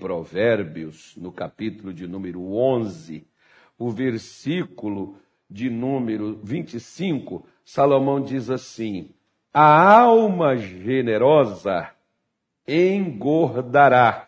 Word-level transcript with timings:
Provérbios, 0.00 1.14
no 1.16 1.30
capítulo 1.30 1.92
de 1.92 2.08
número 2.08 2.42
11, 2.54 3.26
o 3.78 3.90
versículo 3.90 5.16
de 5.48 5.68
número 5.68 6.40
25, 6.42 7.46
Salomão 7.62 8.20
diz 8.22 8.48
assim: 8.48 9.10
A 9.52 10.00
alma 10.00 10.56
generosa 10.56 11.90
engordará. 12.66 14.26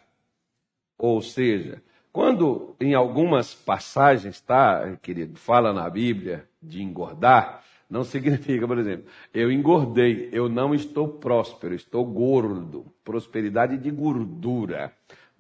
Ou 0.99 1.23
seja, 1.23 1.83
quando 2.13 2.77
em 2.79 2.95
algumas 2.95 3.55
passagens, 3.55 4.41
tá, 4.41 4.97
querido, 5.01 5.39
fala 5.39 5.73
na 5.73 5.89
Bíblia 5.89 6.47
de 6.63 6.83
engordar, 6.83 7.65
não 7.89 8.05
significa, 8.05 8.67
por 8.67 8.79
exemplo, 8.79 9.07
eu 9.33 9.51
engordei, 9.51 10.29
eu 10.33 10.49
não 10.49 10.75
estou 10.75 11.09
próspero, 11.09 11.75
estou 11.75 12.05
gordo. 12.05 12.87
Prosperidade 13.05 13.79
de 13.79 13.91
gordura. 13.91 14.93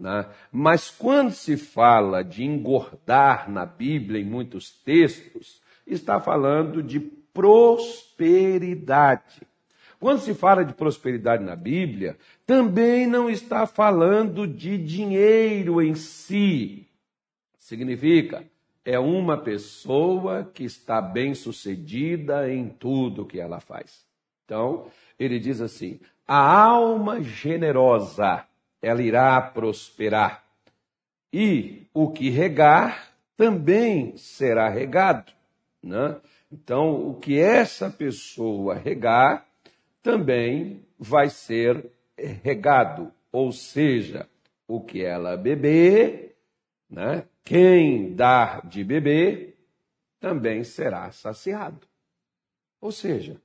Né? 0.02 0.26
Mas 0.50 0.90
quando 0.90 1.30
se 1.30 1.56
fala 1.56 2.24
de 2.24 2.42
engordar 2.42 3.48
na 3.48 3.64
Bíblia, 3.64 4.20
em 4.20 4.24
muitos 4.24 4.68
textos, 4.68 5.62
está 5.86 6.18
falando 6.18 6.82
de 6.82 6.98
prosperidade. 6.98 8.02
Quando 10.00 10.18
se 10.18 10.34
fala 10.34 10.64
de 10.64 10.74
prosperidade 10.74 11.44
na 11.44 11.54
Bíblia, 11.54 12.18
também 12.44 13.06
não 13.06 13.30
está 13.30 13.64
falando 13.64 14.44
de 14.44 14.76
dinheiro 14.76 15.80
em 15.80 15.94
si. 15.94 16.88
Significa, 17.56 18.44
é 18.84 18.98
uma 18.98 19.38
pessoa 19.38 20.50
que 20.52 20.64
está 20.64 21.00
bem 21.00 21.32
sucedida 21.32 22.52
em 22.52 22.68
tudo 22.68 23.24
que 23.24 23.38
ela 23.38 23.60
faz. 23.60 24.04
Então, 24.44 24.88
ele 25.16 25.38
diz 25.38 25.60
assim: 25.60 26.00
a 26.26 26.64
alma 26.64 27.22
generosa, 27.22 28.44
ela 28.82 29.00
irá 29.00 29.40
prosperar. 29.40 30.44
E 31.32 31.86
o 31.94 32.10
que 32.10 32.28
regar 32.28 33.14
também 33.36 34.16
será 34.16 34.68
regado. 34.68 35.32
Né? 35.82 36.20
Então, 36.50 37.08
o 37.08 37.14
que 37.14 37.38
essa 37.38 37.88
pessoa 37.88 38.74
regar 38.74 39.46
também 40.02 40.84
vai 40.98 41.30
ser 41.30 41.90
regado, 42.42 43.10
ou 43.30 43.52
seja, 43.52 44.28
o 44.68 44.80
que 44.80 45.02
ela 45.02 45.36
beber, 45.36 46.36
né? 46.90 47.24
quem 47.42 48.14
dar 48.14 48.66
de 48.66 48.84
beber 48.84 49.56
também 50.20 50.62
será 50.62 51.10
saciado. 51.10 51.80
Ou 52.80 52.92
seja, 52.92 53.40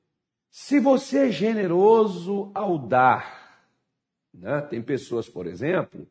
se 0.49 0.79
você 0.79 1.27
é 1.27 1.31
generoso 1.31 2.51
ao 2.53 2.77
dar, 2.77 3.46
né? 4.37 4.61
tem 4.61 4.81
pessoas, 4.81 5.27
por 5.27 5.47
exemplo, 5.47 6.07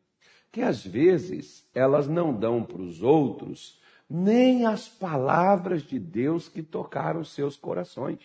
que 0.51 0.61
às 0.61 0.85
vezes 0.85 1.67
elas 1.73 2.07
não 2.07 2.33
dão 2.33 2.63
para 2.63 2.81
os 2.81 3.01
outros 3.01 3.79
nem 4.09 4.65
as 4.65 4.87
palavras 4.87 5.83
de 5.83 5.99
Deus 5.99 6.47
que 6.47 6.63
tocaram 6.63 7.23
seus 7.23 7.57
corações. 7.57 8.19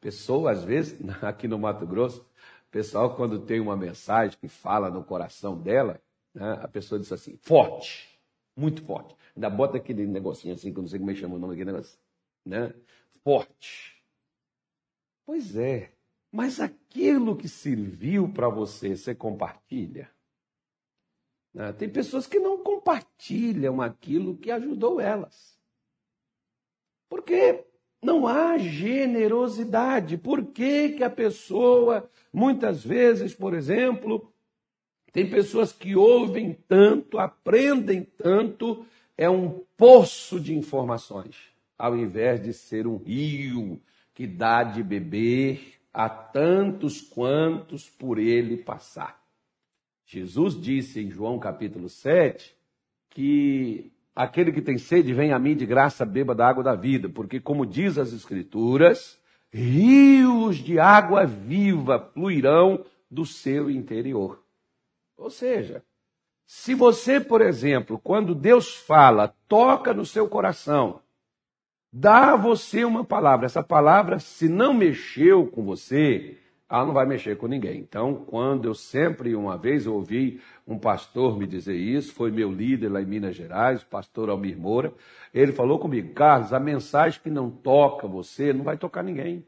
Pessoa, 0.00 0.52
às 0.52 0.62
vezes, 0.62 0.98
aqui 1.22 1.48
no 1.48 1.58
Mato 1.58 1.86
Grosso, 1.86 2.26
pessoal, 2.70 3.16
quando 3.16 3.40
tem 3.40 3.60
uma 3.60 3.76
mensagem 3.76 4.36
que 4.38 4.48
fala 4.48 4.90
no 4.90 5.02
coração 5.02 5.56
dela, 5.56 6.00
né, 6.34 6.58
a 6.62 6.68
pessoa 6.68 6.98
diz 6.98 7.10
assim, 7.10 7.38
forte, 7.38 8.20
muito 8.54 8.82
forte. 8.82 9.16
Ainda 9.34 9.48
bota 9.48 9.78
aquele 9.78 10.06
negocinho 10.06 10.54
assim, 10.54 10.72
que 10.72 10.78
eu 10.78 10.82
não 10.82 10.88
sei 10.88 10.98
como 10.98 11.10
é 11.10 11.14
que 11.14 11.20
chama 11.20 11.36
o 11.36 11.38
nome 11.38 11.54
daquele 11.54 11.72
negócio. 11.72 11.98
Né? 12.44 12.72
Forte. 13.24 14.02
Pois 15.24 15.56
é, 15.56 15.90
mas 16.30 16.60
aquilo 16.60 17.36
que 17.36 17.48
serviu 17.48 18.28
para 18.28 18.48
você, 18.48 18.96
você 18.96 19.14
compartilha? 19.14 20.10
Né? 21.54 21.72
Tem 21.72 21.88
pessoas 21.88 22.26
que 22.26 22.38
não 22.38 22.62
compartilham 22.62 23.80
aquilo 23.80 24.36
que 24.36 24.50
ajudou 24.50 25.00
elas. 25.00 25.58
Porque 27.08 27.64
não 28.02 28.26
há 28.26 28.58
generosidade. 28.58 30.18
Por 30.18 30.44
que, 30.46 30.90
que 30.90 31.02
a 31.02 31.10
pessoa, 31.10 32.08
muitas 32.32 32.84
vezes, 32.84 33.34
por 33.34 33.54
exemplo, 33.54 34.32
tem 35.12 35.30
pessoas 35.30 35.72
que 35.72 35.96
ouvem 35.96 36.52
tanto, 36.68 37.18
aprendem 37.18 38.02
tanto, 38.02 38.84
é 39.16 39.30
um 39.30 39.64
poço 39.76 40.38
de 40.38 40.54
informações, 40.54 41.36
ao 41.78 41.96
invés 41.96 42.42
de 42.42 42.52
ser 42.52 42.86
um 42.86 42.98
rio 42.98 43.80
que 44.12 44.26
dá 44.26 44.62
de 44.62 44.82
beber 44.82 45.75
a 45.96 46.10
tantos 46.10 47.00
quantos 47.00 47.88
por 47.88 48.18
ele 48.18 48.58
passar. 48.58 49.18
Jesus 50.04 50.60
disse 50.60 51.00
em 51.00 51.10
João 51.10 51.38
capítulo 51.38 51.88
7 51.88 52.54
que 53.08 53.90
aquele 54.14 54.52
que 54.52 54.60
tem 54.60 54.76
sede, 54.76 55.14
vem 55.14 55.32
a 55.32 55.38
mim 55.38 55.56
de 55.56 55.64
graça, 55.64 56.04
beba 56.04 56.34
da 56.34 56.46
água 56.46 56.62
da 56.62 56.74
vida, 56.74 57.08
porque, 57.08 57.40
como 57.40 57.64
diz 57.64 57.96
as 57.96 58.12
Escrituras, 58.12 59.18
rios 59.50 60.58
de 60.58 60.78
água 60.78 61.24
viva 61.24 61.98
fluirão 62.12 62.84
do 63.10 63.24
seu 63.24 63.70
interior. 63.70 64.44
Ou 65.16 65.30
seja, 65.30 65.82
se 66.46 66.74
você, 66.74 67.18
por 67.18 67.40
exemplo, 67.40 67.98
quando 67.98 68.34
Deus 68.34 68.74
fala, 68.74 69.34
toca 69.48 69.94
no 69.94 70.04
seu 70.04 70.28
coração, 70.28 71.00
dá 71.98 72.34
a 72.34 72.36
você 72.36 72.84
uma 72.84 73.02
palavra, 73.02 73.46
essa 73.46 73.62
palavra, 73.62 74.18
se 74.18 74.50
não 74.50 74.74
mexeu 74.74 75.46
com 75.46 75.64
você, 75.64 76.36
ela 76.68 76.84
não 76.84 76.92
vai 76.92 77.06
mexer 77.06 77.38
com 77.38 77.46
ninguém. 77.46 77.78
Então, 77.78 78.14
quando 78.26 78.66
eu 78.66 78.74
sempre, 78.74 79.34
uma 79.34 79.56
vez, 79.56 79.86
ouvi 79.86 80.38
um 80.66 80.78
pastor 80.78 81.38
me 81.38 81.46
dizer 81.46 81.74
isso, 81.74 82.12
foi 82.12 82.30
meu 82.30 82.52
líder 82.52 82.90
lá 82.90 83.00
em 83.00 83.06
Minas 83.06 83.34
Gerais, 83.34 83.80
o 83.80 83.86
pastor 83.86 84.28
Almir 84.28 84.58
Moura, 84.58 84.92
ele 85.32 85.52
falou 85.52 85.78
comigo, 85.78 86.12
Carlos, 86.12 86.52
a 86.52 86.60
mensagem 86.60 87.18
que 87.22 87.30
não 87.30 87.50
toca 87.50 88.06
você 88.06 88.52
não 88.52 88.62
vai 88.62 88.76
tocar 88.76 89.02
ninguém. 89.02 89.42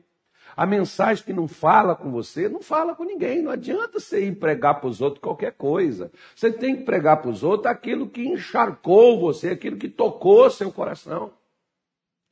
A 0.56 0.64
mensagem 0.64 1.22
que 1.22 1.34
não 1.34 1.46
fala 1.46 1.94
com 1.94 2.10
você, 2.10 2.48
não 2.48 2.62
fala 2.62 2.94
com 2.94 3.04
ninguém. 3.04 3.42
Não 3.42 3.52
adianta 3.52 4.00
você 4.00 4.24
ir 4.24 4.36
pregar 4.36 4.80
para 4.80 4.88
os 4.88 5.02
outros 5.02 5.20
qualquer 5.20 5.52
coisa. 5.52 6.10
Você 6.34 6.50
tem 6.50 6.74
que 6.74 6.84
pregar 6.84 7.20
para 7.20 7.30
os 7.30 7.44
outros 7.44 7.66
aquilo 7.66 8.08
que 8.08 8.26
encharcou 8.26 9.20
você, 9.20 9.50
aquilo 9.50 9.76
que 9.76 9.88
tocou 9.88 10.50
seu 10.50 10.72
coração. 10.72 11.30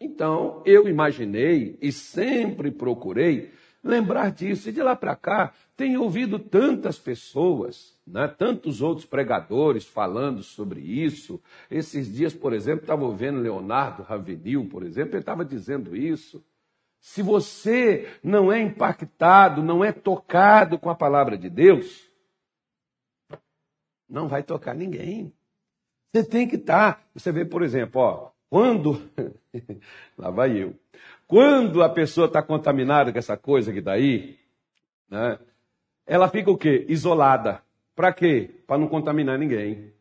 Então, 0.01 0.63
eu 0.67 0.89
imaginei 0.89 1.79
e 1.81 1.91
sempre 1.91 2.71
procurei 2.71 3.53
lembrar 3.83 4.31
disso. 4.31 4.69
E 4.69 4.73
de 4.73 4.83
lá 4.83 4.95
para 4.95 5.17
cá, 5.17 5.53
tenho 5.77 6.03
ouvido 6.03 6.39
tantas 6.39 6.99
pessoas, 6.99 7.97
né, 8.07 8.29
tantos 8.29 8.83
outros 8.83 9.07
pregadores 9.07 9.87
falando 9.87 10.43
sobre 10.43 10.81
isso. 10.81 11.41
Esses 11.71 12.13
dias, 12.13 12.35
por 12.35 12.53
exemplo, 12.53 12.83
estava 12.83 13.05
ouvindo 13.05 13.41
Leonardo 13.41 14.03
Ravenil, 14.03 14.69
por 14.69 14.83
exemplo, 14.83 15.13
ele 15.13 15.21
estava 15.21 15.45
dizendo 15.45 15.97
isso. 15.97 16.45
Se 17.01 17.23
você 17.23 18.09
não 18.23 18.53
é 18.53 18.61
impactado, 18.61 19.63
não 19.63 19.85
é 19.85 19.93
tocado 19.93 20.79
com 20.79 20.91
a 20.91 20.95
palavra 20.95 21.39
de 21.39 21.49
Deus, 21.49 22.11
não 24.09 24.29
vai 24.29 24.43
tocar 24.43 24.75
ninguém. 24.75 25.33
Você 26.13 26.25
tem 26.25 26.49
que 26.49 26.57
estar. 26.57 26.95
Tá, 26.95 27.03
você 27.15 27.31
vê, 27.31 27.45
por 27.45 27.63
exemplo, 27.63 28.01
ó, 28.01 28.31
quando. 28.51 29.01
Lá 30.17 30.31
vai 30.31 30.63
eu. 30.63 30.75
Quando 31.27 31.83
a 31.83 31.89
pessoa 31.89 32.27
está 32.27 32.43
contaminada 32.43 33.13
com 33.13 33.19
essa 33.19 33.37
coisa 33.37 33.73
que 33.73 33.81
está 33.81 33.93
aí, 33.93 34.39
né, 35.11 35.39
ela 36.07 36.29
fica 36.29 36.51
o 36.51 36.57
quê? 36.57 36.87
Isolada. 36.89 37.63
Para 37.95 38.13
quê? 38.13 38.51
Para 38.67 38.79
não 38.79 38.89
contaminar 38.89 39.39
ninguém. 39.39 39.93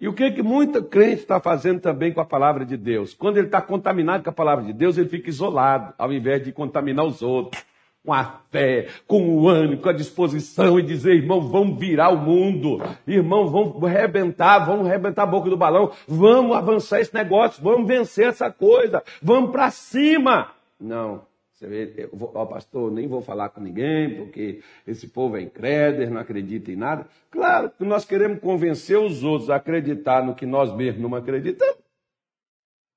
E 0.00 0.08
o 0.08 0.14
que 0.14 0.30
que 0.30 0.42
muita 0.42 0.82
crente 0.82 1.20
está 1.20 1.38
fazendo 1.38 1.80
também 1.80 2.10
com 2.12 2.20
a 2.20 2.24
palavra 2.24 2.64
de 2.64 2.76
Deus? 2.76 3.12
Quando 3.12 3.36
ele 3.36 3.48
está 3.48 3.60
contaminado 3.60 4.24
com 4.24 4.30
a 4.30 4.32
palavra 4.32 4.64
de 4.64 4.72
Deus, 4.72 4.96
ele 4.96 5.10
fica 5.10 5.28
isolado, 5.28 5.92
ao 5.98 6.10
invés 6.10 6.42
de 6.42 6.52
contaminar 6.52 7.04
os 7.04 7.20
outros. 7.20 7.62
Com 8.04 8.14
a 8.14 8.40
fé, 8.50 8.88
com 9.06 9.36
o 9.36 9.48
ânimo, 9.48 9.82
com 9.82 9.88
a 9.90 9.92
disposição 9.92 10.78
e 10.78 10.82
dizer, 10.82 11.16
irmão, 11.16 11.42
vamos 11.42 11.78
virar 11.78 12.08
o 12.08 12.16
mundo. 12.16 12.82
Irmão, 13.06 13.48
vamos 13.48 13.84
arrebentar, 13.84 14.60
vamos 14.60 14.86
arrebentar 14.86 15.24
a 15.24 15.26
boca 15.26 15.50
do 15.50 15.56
balão. 15.56 15.92
Vamos 16.08 16.56
avançar 16.56 17.00
esse 17.00 17.14
negócio, 17.14 17.62
vamos 17.62 17.86
vencer 17.86 18.28
essa 18.28 18.50
coisa. 18.50 19.02
Vamos 19.22 19.50
para 19.50 19.70
cima. 19.70 20.50
Não. 20.80 21.28
Você 21.60 21.66
vê, 21.66 22.08
vou, 22.10 22.32
ó, 22.34 22.46
pastor, 22.46 22.90
nem 22.90 23.06
vou 23.06 23.20
falar 23.20 23.50
com 23.50 23.60
ninguém, 23.60 24.16
porque 24.16 24.60
esse 24.86 25.06
povo 25.06 25.36
é 25.36 25.42
incrédulo, 25.42 26.08
não 26.08 26.22
acredita 26.22 26.72
em 26.72 26.76
nada. 26.76 27.06
Claro 27.30 27.70
que 27.70 27.84
nós 27.84 28.02
queremos 28.02 28.40
convencer 28.40 28.98
os 28.98 29.22
outros 29.22 29.50
a 29.50 29.56
acreditar 29.56 30.24
no 30.24 30.34
que 30.34 30.46
nós 30.46 30.74
mesmos 30.74 31.02
não 31.02 31.14
acreditamos. 31.14 31.79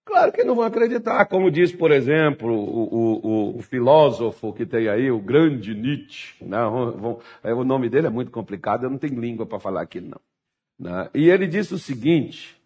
Claro 0.06 0.34
que 0.34 0.44
não 0.44 0.56
vão 0.56 0.66
acreditar, 0.66 1.26
como 1.26 1.50
diz, 1.50 1.72
por 1.72 1.90
exemplo, 1.90 2.54
o, 2.54 3.56
o, 3.56 3.58
o 3.58 3.62
filósofo 3.62 4.52
que 4.52 4.66
tem 4.66 4.90
aí, 4.90 5.10
o 5.10 5.20
grande 5.20 5.74
Nietzsche. 5.74 6.44
Não, 6.44 7.20
é, 7.42 7.54
o 7.54 7.64
nome 7.64 7.90
dele 7.90 8.08
é 8.08 8.10
muito 8.10 8.30
complicado, 8.30 8.84
eu 8.84 8.90
não 8.90 8.98
tenho 8.98 9.20
língua 9.20 9.46
para 9.46 9.60
falar 9.60 9.82
aqui, 9.82 10.02
não. 10.02 10.20
não. 10.78 11.10
E 11.14 11.30
ele 11.30 11.48
disse 11.48 11.74
o 11.74 11.80
seguinte: 11.80 12.62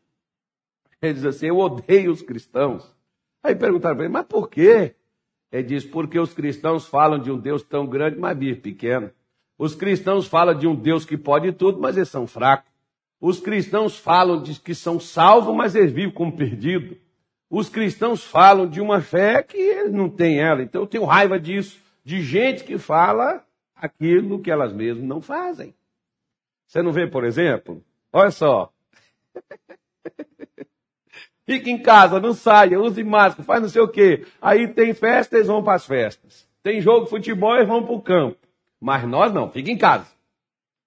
ele 1.01 1.13
diz 1.13 1.25
assim, 1.25 1.47
eu 1.47 1.57
odeio 1.57 2.11
os 2.11 2.21
cristãos. 2.21 2.91
Aí 3.43 3.55
perguntaram 3.55 3.95
para 3.95 4.05
ele, 4.05 4.13
mas 4.13 4.25
por 4.25 4.49
quê? 4.49 4.95
Ele 5.51 5.63
diz, 5.63 5.85
porque 5.85 6.19
os 6.19 6.33
cristãos 6.33 6.87
falam 6.87 7.19
de 7.19 7.31
um 7.31 7.37
Deus 7.37 7.61
tão 7.61 7.85
grande, 7.85 8.17
mas 8.17 8.37
vive 8.37 8.59
pequeno. 8.59 9.11
Os 9.57 9.75
cristãos 9.75 10.27
falam 10.27 10.57
de 10.57 10.67
um 10.67 10.75
Deus 10.75 11.05
que 11.05 11.17
pode 11.17 11.51
tudo, 11.53 11.79
mas 11.79 11.95
eles 11.95 12.09
são 12.09 12.27
fracos. 12.27 12.69
Os 13.21 13.39
cristãos 13.39 13.97
falam 13.97 14.41
de 14.41 14.59
que 14.59 14.75
são 14.75 14.99
salvos, 14.99 15.55
mas 15.55 15.75
eles 15.75 15.91
vivem 15.91 16.11
como 16.11 16.35
perdidos. 16.35 16.97
Os 17.49 17.69
cristãos 17.69 18.23
falam 18.23 18.67
de 18.67 18.81
uma 18.81 19.01
fé 19.01 19.41
que 19.41 19.57
eles 19.57 19.93
não 19.93 20.09
têm 20.09 20.39
ela. 20.39 20.61
Então 20.61 20.81
eu 20.81 20.87
tenho 20.87 21.05
raiva 21.05 21.39
disso, 21.39 21.79
de 22.03 22.21
gente 22.21 22.63
que 22.63 22.77
fala 22.77 23.43
aquilo 23.75 24.41
que 24.41 24.51
elas 24.51 24.73
mesmas 24.73 25.05
não 25.05 25.21
fazem. 25.21 25.73
Você 26.67 26.81
não 26.81 26.91
vê, 26.91 27.07
por 27.07 27.23
exemplo? 27.23 27.83
Olha 28.11 28.31
só. 28.31 28.71
Fica 31.45 31.69
em 31.69 31.81
casa, 31.81 32.19
não 32.19 32.33
saia, 32.33 32.77
use 32.77 33.01
máscara, 33.05 33.43
faz 33.43 33.61
não 33.61 33.69
sei 33.69 33.81
o 33.81 33.87
quê. 33.87 34.25
Aí 34.41 34.67
tem 34.67 34.93
festa, 34.93 35.37
eles 35.37 35.47
vão 35.47 35.63
para 35.63 35.75
as 35.75 35.85
festas. 35.85 36.45
Tem 36.61 36.81
jogo 36.81 37.05
de 37.05 37.09
futebol, 37.09 37.55
eles 37.55 37.69
vão 37.69 37.85
para 37.85 37.93
o 37.93 38.01
campo. 38.01 38.37
Mas 38.81 39.07
nós 39.07 39.33
não, 39.33 39.49
fica 39.49 39.71
em 39.71 39.77
casa. 39.77 40.07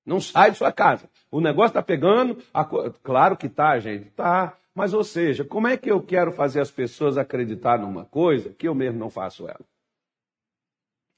Não 0.04 0.20
sai 0.20 0.50
de 0.50 0.58
sua 0.58 0.70
casa. 0.70 1.08
O 1.30 1.40
negócio 1.40 1.68
está 1.68 1.82
pegando. 1.82 2.36
A... 2.52 2.64
Claro 3.02 3.36
que 3.36 3.48
tá, 3.48 3.78
gente. 3.78 4.10
Tá. 4.10 4.54
Mas, 4.74 4.94
ou 4.94 5.02
seja, 5.02 5.44
como 5.44 5.66
é 5.66 5.76
que 5.76 5.90
eu 5.90 6.00
quero 6.00 6.32
fazer 6.32 6.60
as 6.60 6.70
pessoas 6.70 7.18
acreditar 7.18 7.78
numa 7.78 8.04
coisa 8.04 8.52
que 8.54 8.68
eu 8.68 8.74
mesmo 8.74 8.98
não 8.98 9.10
faço 9.10 9.48
ela? 9.48 9.64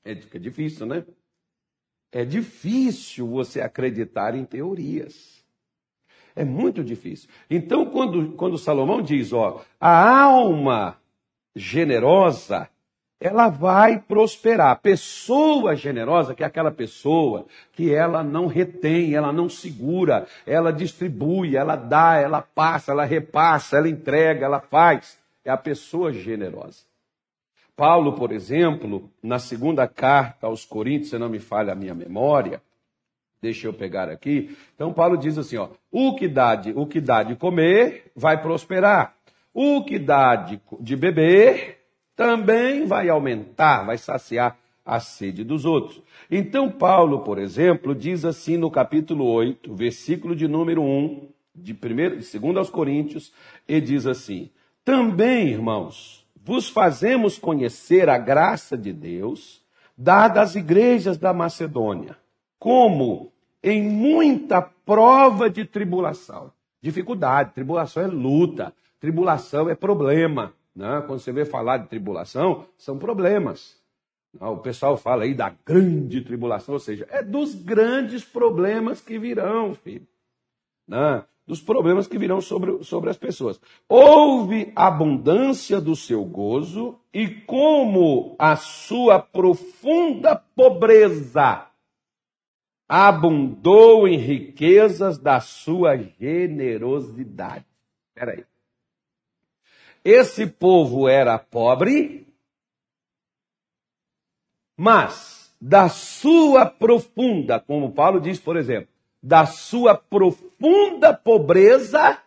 É, 0.04 0.12
é 0.12 0.38
difícil, 0.38 0.86
né? 0.86 1.04
É 2.10 2.24
difícil 2.24 3.26
você 3.28 3.60
acreditar 3.60 4.34
em 4.34 4.44
teorias. 4.44 5.42
É 6.34 6.44
muito 6.44 6.82
difícil. 6.82 7.28
Então, 7.48 7.90
quando, 7.90 8.32
quando 8.32 8.56
Salomão 8.56 9.02
diz, 9.02 9.32
ó, 9.32 9.64
a 9.78 10.22
alma 10.22 11.00
generosa 11.54 12.68
ela 13.22 13.48
vai 13.48 14.00
prosperar. 14.00 14.80
Pessoa 14.80 15.76
generosa, 15.76 16.34
que 16.34 16.42
é 16.42 16.46
aquela 16.46 16.72
pessoa 16.72 17.46
que 17.72 17.94
ela 17.94 18.24
não 18.24 18.48
retém, 18.48 19.14
ela 19.14 19.32
não 19.32 19.48
segura, 19.48 20.26
ela 20.44 20.72
distribui, 20.72 21.56
ela 21.56 21.76
dá, 21.76 22.16
ela 22.18 22.42
passa, 22.42 22.90
ela 22.90 23.04
repassa, 23.04 23.76
ela 23.76 23.88
entrega, 23.88 24.44
ela 24.44 24.58
faz. 24.58 25.18
É 25.44 25.50
a 25.50 25.56
pessoa 25.56 26.12
generosa. 26.12 26.82
Paulo, 27.76 28.14
por 28.14 28.32
exemplo, 28.32 29.08
na 29.22 29.38
segunda 29.38 29.86
carta 29.86 30.48
aos 30.48 30.64
Coríntios, 30.64 31.10
se 31.10 31.18
não 31.18 31.28
me 31.28 31.38
falha 31.38 31.72
a 31.72 31.76
minha 31.76 31.94
memória, 31.94 32.60
deixa 33.40 33.68
eu 33.68 33.72
pegar 33.72 34.08
aqui. 34.08 34.56
Então 34.74 34.92
Paulo 34.92 35.16
diz 35.16 35.38
assim, 35.38 35.56
ó: 35.56 35.68
"O 35.90 36.16
que 36.16 36.26
dá 36.26 36.56
de, 36.56 36.72
o 36.72 36.86
que 36.86 37.00
dá 37.00 37.22
de 37.22 37.36
comer 37.36 38.10
vai 38.16 38.40
prosperar. 38.42 39.14
O 39.54 39.84
que 39.84 39.98
dá 39.98 40.34
de, 40.34 40.60
de 40.80 40.96
beber 40.96 41.81
também 42.22 42.86
vai 42.86 43.08
aumentar, 43.08 43.84
vai 43.84 43.98
saciar 43.98 44.56
a 44.84 45.00
sede 45.00 45.42
dos 45.42 45.64
outros. 45.64 46.00
Então, 46.30 46.70
Paulo, 46.70 47.20
por 47.20 47.38
exemplo, 47.38 47.94
diz 47.94 48.24
assim 48.24 48.56
no 48.56 48.70
capítulo 48.70 49.24
8, 49.24 49.74
versículo 49.74 50.36
de 50.36 50.46
número 50.46 50.82
1, 50.82 51.28
de 51.54 51.72
1, 51.72 51.76
de 52.18 52.38
2 52.38 52.56
aos 52.56 52.70
Coríntios, 52.70 53.32
e 53.66 53.80
diz 53.80 54.06
assim: 54.06 54.50
Também, 54.84 55.48
irmãos, 55.48 56.24
vos 56.44 56.68
fazemos 56.68 57.38
conhecer 57.38 58.08
a 58.08 58.18
graça 58.18 58.76
de 58.76 58.92
Deus, 58.92 59.60
dada 59.96 60.40
às 60.40 60.54
igrejas 60.54 61.18
da 61.18 61.32
Macedônia, 61.32 62.16
como 62.58 63.32
em 63.62 63.82
muita 63.82 64.62
prova 64.62 65.50
de 65.50 65.64
tribulação. 65.64 66.52
Dificuldade, 66.80 67.52
tribulação 67.52 68.02
é 68.02 68.06
luta, 68.06 68.72
tribulação 69.00 69.68
é 69.68 69.74
problema. 69.74 70.52
Né? 70.74 71.02
Quando 71.06 71.20
você 71.20 71.32
vê 71.32 71.44
falar 71.44 71.78
de 71.78 71.88
tribulação, 71.88 72.66
são 72.76 72.98
problemas. 72.98 73.80
O 74.40 74.56
pessoal 74.56 74.96
fala 74.96 75.24
aí 75.24 75.34
da 75.34 75.54
grande 75.64 76.22
tribulação, 76.22 76.74
ou 76.74 76.80
seja, 76.80 77.06
é 77.10 77.22
dos 77.22 77.54
grandes 77.54 78.24
problemas 78.24 79.00
que 79.00 79.18
virão, 79.18 79.74
filho. 79.74 80.06
Né? 80.88 81.22
Dos 81.46 81.60
problemas 81.60 82.06
que 82.06 82.16
virão 82.16 82.40
sobre, 82.40 82.82
sobre 82.82 83.10
as 83.10 83.18
pessoas. 83.18 83.60
Houve 83.86 84.72
abundância 84.74 85.80
do 85.80 85.94
seu 85.94 86.24
gozo, 86.24 86.98
e 87.12 87.28
como 87.28 88.34
a 88.38 88.56
sua 88.56 89.18
profunda 89.18 90.34
pobreza 90.34 91.66
abundou 92.88 94.08
em 94.08 94.16
riquezas 94.16 95.18
da 95.18 95.40
sua 95.40 95.96
generosidade. 95.96 97.66
Espera 98.08 98.32
aí. 98.32 98.44
Esse 100.04 100.46
povo 100.46 101.08
era 101.08 101.38
pobre, 101.38 102.26
mas 104.76 105.54
da 105.60 105.88
sua 105.88 106.66
profunda, 106.66 107.60
como 107.60 107.92
Paulo 107.92 108.20
diz, 108.20 108.40
por 108.40 108.56
exemplo, 108.56 108.88
da 109.22 109.46
sua 109.46 109.96
profunda 109.96 111.14
pobreza, 111.14 112.20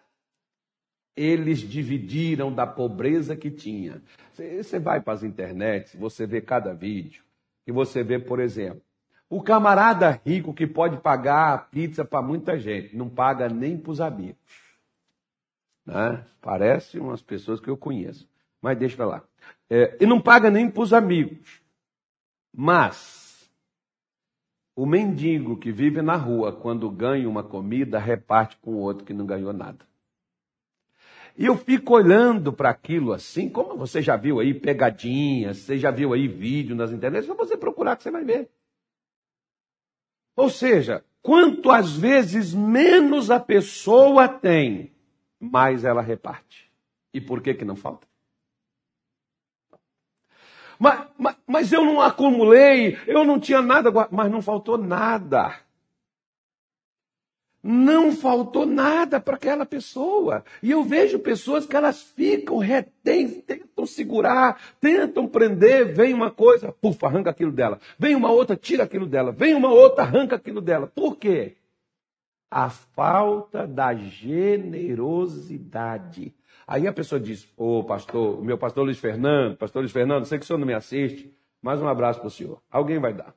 eles 1.18 1.60
dividiram 1.60 2.54
da 2.54 2.66
pobreza 2.66 3.36
que 3.36 3.52
tinha. 3.52 4.02
Você 4.34 4.80
vai 4.80 5.02
para 5.02 5.14
as 5.14 5.24
internets, 5.24 5.96
você 5.96 6.26
vê 6.26 6.40
cada 6.40 6.74
vídeo, 6.74 7.24
e 7.68 7.74
você 7.74 8.04
vê, 8.04 8.18
por 8.18 8.40
exemplo, 8.40 8.82
o 9.30 9.42
camarada 9.42 10.22
rico 10.26 10.54
que 10.54 10.66
pode 10.66 10.98
pagar 11.02 11.54
a 11.54 11.58
pizza 11.58 12.06
para 12.06 12.22
muita 12.22 12.58
gente, 12.58 12.96
não 12.96 13.10
paga 13.10 13.50
nem 13.50 13.78
para 13.78 13.92
os 13.92 14.00
amigos. 14.00 14.65
Né? 15.86 16.26
Parece 16.42 17.00
umas 17.00 17.22
pessoas 17.22 17.60
que 17.60 17.70
eu 17.70 17.78
conheço. 17.78 18.28
Mas 18.62 18.78
deixa 18.78 18.96
pra 18.96 19.06
lá. 19.06 19.24
É, 19.70 19.98
e 20.00 20.06
não 20.06 20.20
paga 20.20 20.50
nem 20.50 20.70
para 20.70 20.82
os 20.82 20.94
amigos. 20.94 21.62
Mas 22.52 23.50
o 24.76 24.86
mendigo 24.86 25.58
que 25.58 25.72
vive 25.72 26.02
na 26.02 26.16
rua, 26.16 26.52
quando 26.52 26.90
ganha 26.90 27.30
uma 27.30 27.44
comida, 27.44 28.00
reparte 28.00 28.58
com 28.58 28.72
o 28.72 28.80
outro 28.80 29.06
que 29.06 29.14
não 29.14 29.26
ganhou 29.26 29.54
nada. 29.54 29.86
E 31.38 31.46
eu 31.46 31.58
fico 31.58 31.94
olhando 31.94 32.52
para 32.52 32.70
aquilo 32.70 33.12
assim, 33.12 33.50
como 33.50 33.78
você 33.78 34.02
já 34.02 34.16
viu 34.16 34.40
aí 34.40 34.54
pegadinhas, 34.54 35.58
você 35.58 35.78
já 35.78 35.92
viu 35.92 36.14
aí 36.14 36.28
vídeo 36.28 36.76
nas 36.76 36.92
internet, 36.92 37.26
só 37.26 37.36
você 37.36 37.58
procurar 37.58 37.98
que 37.98 38.04
você 38.04 38.12
vai 38.12 38.24
ver. 38.24 38.50
Ou 40.36 40.50
seja, 40.50 41.04
quanto 41.22 41.72
às 41.72 41.96
vezes 41.96 42.54
menos 42.54 43.30
a 43.30 43.40
pessoa 43.40 44.28
tem, 44.28 44.95
mais 45.40 45.84
ela 45.84 46.02
reparte. 46.02 46.72
E 47.14 47.22
por 47.22 47.42
que, 47.42 47.54
que 47.54 47.66
não 47.66 47.76
falta? 47.76 48.08
Mas, 50.78 51.08
mas, 51.18 51.36
mas 51.48 51.72
eu 51.72 51.86
não 51.86 52.02
acumulei, 52.02 52.98
eu 53.08 53.24
não 53.24 53.40
tinha 53.40 53.62
nada, 53.62 53.92
mas 54.12 54.32
não 54.32 54.42
faltou 54.42 54.78
nada. 54.78 55.56
Não 57.68 58.12
faltou 58.12 58.64
nada 58.64 59.20
para 59.20 59.36
aquela 59.36 59.66
pessoa. 59.66 60.46
E 60.62 60.70
eu 60.70 60.84
vejo 60.84 61.18
pessoas 61.18 61.66
que 61.66 61.76
elas 61.76 62.00
ficam, 62.00 62.60
retêm, 62.60 63.42
tentam 63.42 63.88
segurar, 63.88 64.62
tentam 64.80 65.28
prender, 65.28 65.92
vem 65.96 66.14
uma 66.14 66.30
coisa, 66.30 66.72
puf, 66.72 67.04
arranca 67.04 67.32
aquilo 67.32 67.52
dela. 67.52 67.80
Vem 67.98 68.14
uma 68.14 68.32
outra, 68.32 68.56
tira 68.56 68.84
aquilo 68.84 69.08
dela. 69.08 69.32
Vem 69.32 69.56
uma 69.56 69.70
outra, 69.70 70.04
arranca 70.04 70.36
aquilo 70.36 70.62
dela. 70.62 70.86
Por 70.86 71.16
quê? 71.16 71.56
A 72.56 72.70
falta 72.70 73.68
da 73.68 73.94
generosidade. 73.94 76.34
Aí 76.66 76.88
a 76.88 76.94
pessoa 76.94 77.20
diz: 77.20 77.46
Ô 77.58 77.80
oh, 77.80 77.84
pastor, 77.84 78.42
meu 78.42 78.58
pastor 78.58 78.86
Luiz 78.86 78.98
Fernando, 78.98 79.58
pastor 79.58 79.82
Luiz 79.82 79.92
Fernando, 79.92 80.24
sei 80.24 80.40
que 80.40 80.46
o 80.46 80.48
senhor 80.48 80.58
não 80.58 80.66
me 80.66 80.74
assiste, 80.74 81.38
mais 81.62 81.82
um 81.82 81.88
abraço 81.90 82.22
para 82.22 82.30
o 82.30 82.32
senhor. 82.32 82.62
Alguém 82.72 82.98
vai 82.98 83.14
dar. 83.14 83.36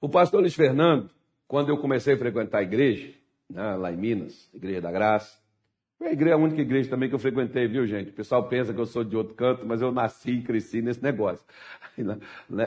O 0.00 0.08
pastor 0.08 0.40
Luiz 0.40 0.56
Fernando, 0.56 1.08
quando 1.46 1.68
eu 1.68 1.78
comecei 1.78 2.14
a 2.14 2.18
frequentar 2.18 2.58
a 2.58 2.64
igreja, 2.64 3.14
né, 3.48 3.76
lá 3.76 3.92
em 3.92 3.96
Minas, 3.96 4.50
Igreja 4.52 4.80
da 4.80 4.90
Graça, 4.90 5.38
foi 5.96 6.08
a, 6.08 6.12
igreja, 6.12 6.34
a 6.34 6.38
única 6.38 6.60
igreja 6.60 6.90
também 6.90 7.08
que 7.08 7.14
eu 7.14 7.20
frequentei, 7.20 7.68
viu, 7.68 7.86
gente? 7.86 8.10
O 8.10 8.14
pessoal 8.14 8.48
pensa 8.48 8.74
que 8.74 8.80
eu 8.80 8.86
sou 8.86 9.04
de 9.04 9.16
outro 9.16 9.34
canto, 9.34 9.64
mas 9.64 9.80
eu 9.80 9.92
nasci 9.92 10.32
e 10.32 10.42
cresci 10.42 10.82
nesse 10.82 11.00
negócio, 11.00 11.46
né, 11.96 12.18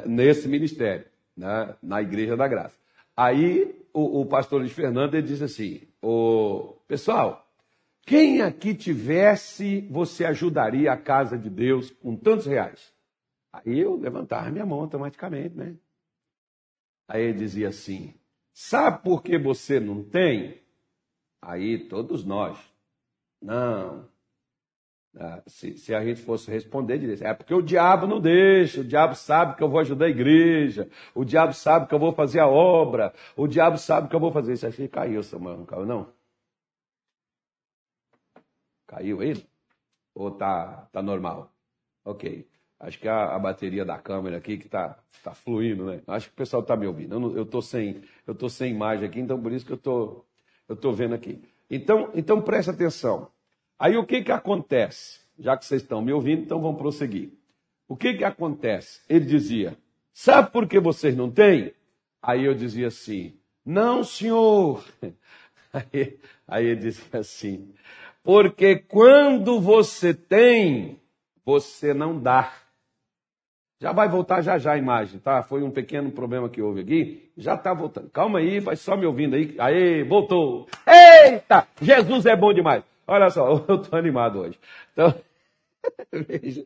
nesse 0.05 0.47
ministério, 0.47 1.03
né, 1.35 1.75
na 1.83 2.01
Igreja 2.01 2.37
da 2.37 2.47
Graça. 2.47 2.79
Aí 3.17 3.78
o, 3.93 4.21
o 4.21 4.25
pastor 4.25 4.59
Luiz 4.61 4.71
Fernando 4.71 5.15
ele 5.15 5.27
disse 5.27 5.43
assim: 5.43 5.87
o, 6.01 6.75
pessoal, 6.87 7.47
quem 8.05 8.41
aqui 8.41 8.73
tivesse, 8.73 9.81
você 9.89 10.25
ajudaria 10.25 10.91
a 10.91 10.97
casa 10.97 11.37
de 11.37 11.49
Deus 11.49 11.91
com 11.91 12.15
tantos 12.15 12.45
reais? 12.45 12.93
Aí 13.51 13.79
eu 13.79 13.95
levantava 13.95 14.49
minha 14.49 14.65
mão 14.65 14.79
automaticamente, 14.79 15.55
né? 15.55 15.75
Aí 17.07 17.23
ele 17.23 17.39
dizia 17.39 17.69
assim: 17.69 18.13
sabe 18.53 19.03
por 19.03 19.23
que 19.23 19.37
você 19.37 19.79
não 19.79 20.03
tem? 20.03 20.61
Aí 21.41 21.87
todos 21.87 22.25
nós, 22.25 22.57
não, 23.41 24.07
se, 25.47 25.77
se, 25.77 25.93
a 25.93 26.03
gente 26.03 26.21
fosse 26.21 26.49
responder, 26.51 26.99
diria 26.99 27.27
é 27.27 27.33
porque 27.33 27.53
o 27.53 27.61
diabo 27.61 28.05
não 28.05 28.21
deixa, 28.21 28.81
o 28.81 28.83
diabo 28.83 29.15
sabe 29.15 29.55
que 29.55 29.63
eu 29.63 29.69
vou 29.69 29.79
ajudar 29.79 30.05
a 30.05 30.09
igreja, 30.09 30.89
o 31.15 31.25
diabo 31.25 31.53
sabe 31.53 31.87
que 31.87 31.95
eu 31.95 31.99
vou 31.99 32.13
fazer 32.13 32.39
a 32.39 32.47
obra, 32.47 33.13
o 33.35 33.47
diabo 33.47 33.77
sabe 33.77 34.07
que 34.07 34.15
eu 34.15 34.19
vou 34.19 34.31
fazer 34.31 34.53
isso. 34.53 34.69
Que 34.71 34.87
caiu, 34.87 35.23
Samuel, 35.23 35.57
não 35.57 35.65
caiu 35.65 35.85
não? 35.85 36.13
Caiu 38.87 39.21
ele? 39.23 39.45
Ou 40.13 40.31
tá, 40.31 40.87
tá 40.91 41.01
normal? 41.01 41.51
Ok. 42.05 42.47
Acho 42.79 42.97
que 42.99 43.07
a, 43.07 43.35
a 43.35 43.39
bateria 43.39 43.83
da 43.83 43.97
câmera 43.97 44.37
aqui 44.37 44.57
que 44.57 44.67
está 44.67 44.97
tá 45.23 45.33
fluindo, 45.33 45.85
né? 45.85 46.01
Acho 46.07 46.27
que 46.27 46.33
o 46.33 46.37
pessoal 46.37 46.61
está 46.61 46.75
me 46.77 46.87
ouvindo. 46.87 47.15
Eu 47.35 47.43
estou 47.43 47.61
sem, 47.61 48.01
eu 48.25 48.33
tô 48.33 48.47
sem 48.47 48.71
imagem 48.71 49.07
aqui, 49.07 49.19
então 49.19 49.41
por 49.41 49.51
isso 49.51 49.65
que 49.65 49.73
eu 49.73 49.77
tô, 49.77 50.23
estou 50.61 50.77
tô 50.77 50.91
vendo 50.93 51.13
aqui. 51.13 51.43
Então, 51.69 52.09
então 52.15 52.41
preste 52.41 52.71
atenção. 52.71 53.29
Aí 53.79 53.95
o 53.95 54.05
que, 54.05 54.21
que 54.21 54.31
acontece? 54.31 55.21
Já 55.39 55.55
que 55.55 55.65
vocês 55.65 55.81
estão 55.81 56.01
me 56.01 56.11
ouvindo, 56.11 56.41
então 56.41 56.61
vamos 56.61 56.77
prosseguir. 56.77 57.31
O 57.87 57.95
que, 57.95 58.13
que 58.13 58.25
acontece? 58.25 58.99
Ele 59.07 59.25
dizia: 59.25 59.77
Sabe 60.13 60.51
por 60.51 60.67
que 60.67 60.79
vocês 60.79 61.15
não 61.15 61.31
têm? 61.31 61.73
Aí 62.21 62.43
eu 62.43 62.53
dizia 62.53 62.87
assim: 62.87 63.33
Não, 63.65 64.03
senhor. 64.03 64.83
Aí, 65.71 66.17
aí 66.47 66.65
ele 66.65 66.81
dizia 66.81 67.19
assim: 67.19 67.71
Porque 68.23 68.75
quando 68.75 69.59
você 69.59 70.15
tem, 70.15 70.99
você 71.45 71.93
não 71.93 72.19
dá. 72.19 72.51
Já 73.79 73.91
vai 73.91 74.09
voltar 74.09 74.41
já 74.41 74.57
já 74.57 74.73
a 74.73 74.77
imagem, 74.79 75.19
tá? 75.19 75.43
Foi 75.43 75.61
um 75.61 75.69
pequeno 75.69 76.11
problema 76.11 76.49
que 76.49 76.59
houve 76.59 76.81
aqui. 76.81 77.31
Já 77.37 77.53
está 77.53 77.71
voltando. 77.71 78.09
Calma 78.09 78.39
aí, 78.39 78.59
vai 78.59 78.75
só 78.75 78.97
me 78.97 79.05
ouvindo 79.05 79.35
aí. 79.35 79.55
Aê, 79.59 80.03
voltou. 80.03 80.67
Eita! 80.87 81.67
Jesus 81.79 82.25
é 82.25 82.35
bom 82.35 82.51
demais. 82.51 82.83
Olha 83.09 83.29
só, 83.31 83.49
eu 83.67 83.75
estou 83.75 83.97
animado 83.97 84.39
hoje. 84.39 84.59
Então, 84.93 85.13
veja, 86.27 86.63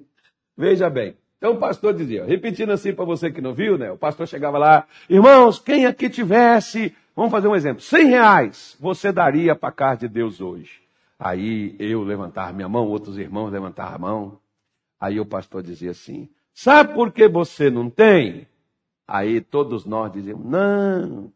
veja 0.57 0.89
bem. 0.89 1.15
Então 1.37 1.53
o 1.53 1.57
pastor 1.57 1.93
dizia, 1.93 2.25
repetindo 2.25 2.71
assim 2.71 2.93
para 2.93 3.05
você 3.05 3.31
que 3.31 3.41
não 3.41 3.53
viu, 3.53 3.77
né? 3.77 3.91
O 3.91 3.97
pastor 3.97 4.27
chegava 4.27 4.57
lá, 4.57 4.87
irmãos, 5.09 5.59
quem 5.59 5.85
aqui 5.85 6.09
tivesse, 6.09 6.95
vamos 7.15 7.31
fazer 7.31 7.47
um 7.47 7.55
exemplo, 7.55 7.81
100 7.81 8.05
reais, 8.07 8.77
você 8.79 9.11
daria 9.11 9.55
para 9.55 9.69
a 9.69 9.73
casa 9.73 10.01
de 10.01 10.07
Deus 10.07 10.39
hoje. 10.39 10.81
Aí 11.19 11.75
eu 11.79 12.01
levantava 12.03 12.53
minha 12.53 12.69
mão, 12.69 12.87
outros 12.87 13.17
irmãos 13.17 13.51
levantavam 13.51 13.95
a 13.95 13.99
mão. 13.99 14.39
Aí 14.99 15.19
o 15.19 15.25
pastor 15.25 15.61
dizia 15.63 15.91
assim, 15.91 16.29
sabe 16.53 16.93
por 16.93 17.11
que 17.11 17.27
você 17.27 17.69
não 17.69 17.89
tem? 17.89 18.47
Aí 19.05 19.41
todos 19.41 19.85
nós 19.85 20.11
dizíamos, 20.11 20.45
não. 20.45 21.31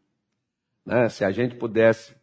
Né? 0.86 1.08
Se 1.10 1.22
a 1.22 1.30
gente 1.30 1.54
pudesse 1.54 2.14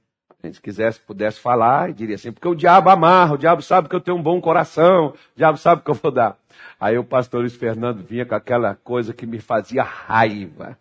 gente 0.46 0.62
quisesse, 0.62 1.00
pudesse 1.00 1.40
falar, 1.40 1.90
e 1.90 1.94
diria 1.94 2.16
assim, 2.16 2.32
porque 2.32 2.48
o 2.48 2.56
diabo 2.56 2.90
amarra, 2.90 3.34
o 3.36 3.38
diabo 3.38 3.62
sabe 3.62 3.90
que 3.90 3.96
eu 3.96 4.02
tenho 4.02 4.18
um 4.18 4.22
bom 4.22 4.40
coração, 4.42 5.08
o 5.08 5.38
diabo 5.38 5.58
sabe 5.58 5.82
que 5.84 5.90
eu 5.90 5.96
vou 5.96 6.12
dar. 6.12 6.38
Aí 6.80 6.98
o 6.98 7.04
pastor 7.04 7.42
Luiz 7.42 7.56
Fernando 7.56 8.04
vinha 8.04 8.26
com 8.26 8.36
aquela 8.36 8.76
coisa 8.76 9.14
que 9.14 9.26
me 9.26 9.40
fazia 9.40 9.84
raiva. 9.84 10.78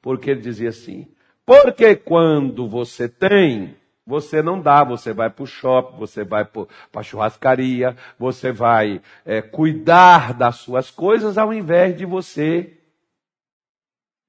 Porque 0.00 0.30
ele 0.30 0.40
dizia 0.40 0.68
assim, 0.68 1.08
porque 1.44 1.96
quando 1.96 2.68
você 2.68 3.08
tem, 3.08 3.76
você 4.06 4.40
não 4.40 4.60
dá, 4.60 4.84
você 4.84 5.12
vai 5.12 5.28
para 5.28 5.42
o 5.42 5.46
shopping, 5.46 5.98
você 5.98 6.24
vai 6.24 6.44
para 6.44 6.66
a 6.94 7.02
churrascaria, 7.02 7.96
você 8.18 8.52
vai 8.52 9.02
é, 9.24 9.42
cuidar 9.42 10.32
das 10.32 10.56
suas 10.56 10.90
coisas 10.90 11.36
ao 11.36 11.52
invés 11.52 11.96
de 11.96 12.04
você 12.04 12.78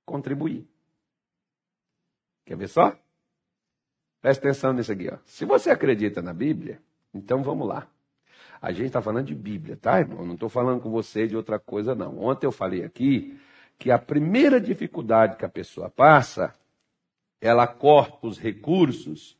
contribuir. 0.06 0.68
Quer 2.46 2.58
ver 2.58 2.70
só? 2.70 2.96
Presta 4.22 4.48
atenção 4.48 4.74
nisso 4.74 4.92
aqui. 4.92 5.10
Ó. 5.12 5.18
Se 5.26 5.46
você 5.46 5.70
acredita 5.70 6.22
na 6.22 6.34
Bíblia, 6.34 6.80
então 7.14 7.44
vamos 7.44 7.68
lá. 7.68 7.88
A 8.62 8.72
gente 8.72 8.88
está 8.88 9.02
falando 9.02 9.28
de 9.28 9.36
Bíblia, 9.36 9.78
tá, 9.78 10.00
irmão? 10.00 10.26
Não 10.26 10.34
estou 10.34 10.50
falando 10.50 10.82
com 10.82 10.90
você 10.90 11.28
de 11.28 11.36
outra 11.36 11.60
coisa, 11.60 11.94
não. 11.94 12.20
Ontem 12.20 12.46
eu 12.48 12.52
falei 12.52 12.84
aqui 12.84 13.40
que 13.78 13.92
a 13.92 14.00
primeira 14.00 14.60
dificuldade 14.60 15.38
que 15.38 15.46
a 15.46 15.50
pessoa 15.50 15.90
passa, 15.90 16.54
ela 17.40 17.68
corta 17.68 18.26
os 18.26 18.40
recursos 18.40 19.38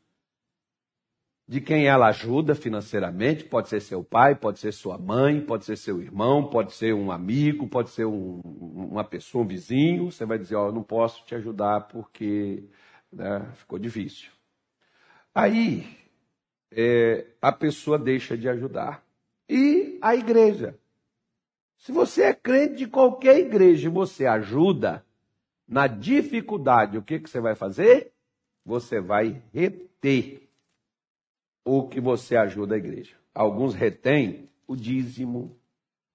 de 1.48 1.62
quem 1.62 1.86
ela 1.86 2.08
ajuda 2.08 2.54
financeiramente, 2.54 3.42
pode 3.42 3.70
ser 3.70 3.80
seu 3.80 4.04
pai, 4.04 4.34
pode 4.34 4.58
ser 4.58 4.70
sua 4.70 4.98
mãe, 4.98 5.40
pode 5.40 5.64
ser 5.64 5.76
seu 5.76 6.00
irmão, 6.00 6.48
pode 6.48 6.74
ser 6.74 6.94
um 6.94 7.10
amigo, 7.10 7.66
pode 7.66 7.88
ser 7.88 8.04
um, 8.04 8.40
uma 8.44 9.02
pessoa, 9.02 9.42
um 9.42 9.46
vizinho. 9.46 10.12
Você 10.12 10.26
vai 10.26 10.38
dizer, 10.38 10.56
ó, 10.56 10.66
oh, 10.66 10.68
eu 10.68 10.72
não 10.72 10.82
posso 10.82 11.24
te 11.24 11.34
ajudar 11.34 11.88
porque 11.88 12.68
né, 13.10 13.50
ficou 13.54 13.78
difícil. 13.78 14.30
Aí 15.38 15.86
é, 16.72 17.24
a 17.40 17.52
pessoa 17.52 17.96
deixa 17.96 18.36
de 18.36 18.48
ajudar. 18.48 19.04
E 19.48 19.96
a 20.02 20.16
igreja. 20.16 20.76
Se 21.78 21.92
você 21.92 22.24
é 22.24 22.34
crente 22.34 22.74
de 22.74 22.88
qualquer 22.88 23.38
igreja 23.38 23.86
e 23.86 23.92
você 23.92 24.26
ajuda 24.26 25.06
na 25.64 25.86
dificuldade, 25.86 26.98
o 26.98 27.02
que, 27.02 27.20
que 27.20 27.30
você 27.30 27.38
vai 27.38 27.54
fazer? 27.54 28.10
Você 28.66 29.00
vai 29.00 29.40
reter 29.54 30.42
o 31.64 31.86
que 31.86 32.00
você 32.00 32.36
ajuda 32.36 32.74
a 32.74 32.78
igreja. 32.78 33.14
Alguns 33.32 33.76
retêm 33.76 34.50
o 34.66 34.74
dízimo, 34.74 35.56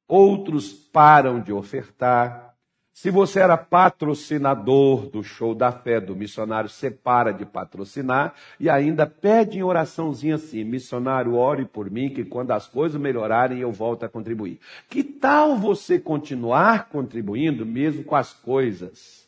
outros 0.06 0.74
param 0.74 1.42
de 1.42 1.54
ofertar, 1.54 2.53
se 2.94 3.10
você 3.10 3.40
era 3.40 3.58
patrocinador 3.58 5.10
do 5.10 5.24
show 5.24 5.56
da 5.56 5.72
fé 5.72 6.00
do 6.00 6.16
missionário, 6.16 6.70
você 6.70 6.92
para 6.92 7.32
de 7.32 7.44
patrocinar 7.44 8.36
e 8.60 8.70
ainda 8.70 9.08
pede 9.08 9.58
em 9.58 9.64
oraçãozinha 9.64 10.36
assim: 10.36 10.64
missionário, 10.64 11.34
ore 11.34 11.66
por 11.66 11.90
mim, 11.90 12.14
que 12.14 12.24
quando 12.24 12.52
as 12.52 12.68
coisas 12.68 13.02
melhorarem 13.02 13.60
eu 13.60 13.72
volto 13.72 14.04
a 14.04 14.10
contribuir. 14.10 14.60
Que 14.88 15.04
tal 15.04 15.58
você 15.58 16.00
continuar 16.00 16.88
contribuindo 16.90 17.66
mesmo 17.66 18.04
com 18.04 18.16
as 18.16 18.32
coisas 18.32 19.28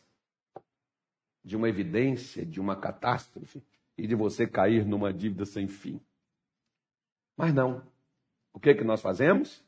de 1.43 1.57
uma 1.57 1.67
evidência, 1.67 2.45
de 2.45 2.61
uma 2.61 2.75
catástrofe 2.75 3.63
e 3.97 4.05
de 4.05 4.13
você 4.13 4.45
cair 4.45 4.85
numa 4.85 5.11
dívida 5.11 5.43
sem 5.43 5.67
fim? 5.67 5.99
Mas 7.35 7.51
não. 7.51 7.81
O 8.53 8.59
que, 8.59 8.75
que 8.75 8.83
nós 8.83 9.01
fazemos? 9.01 9.65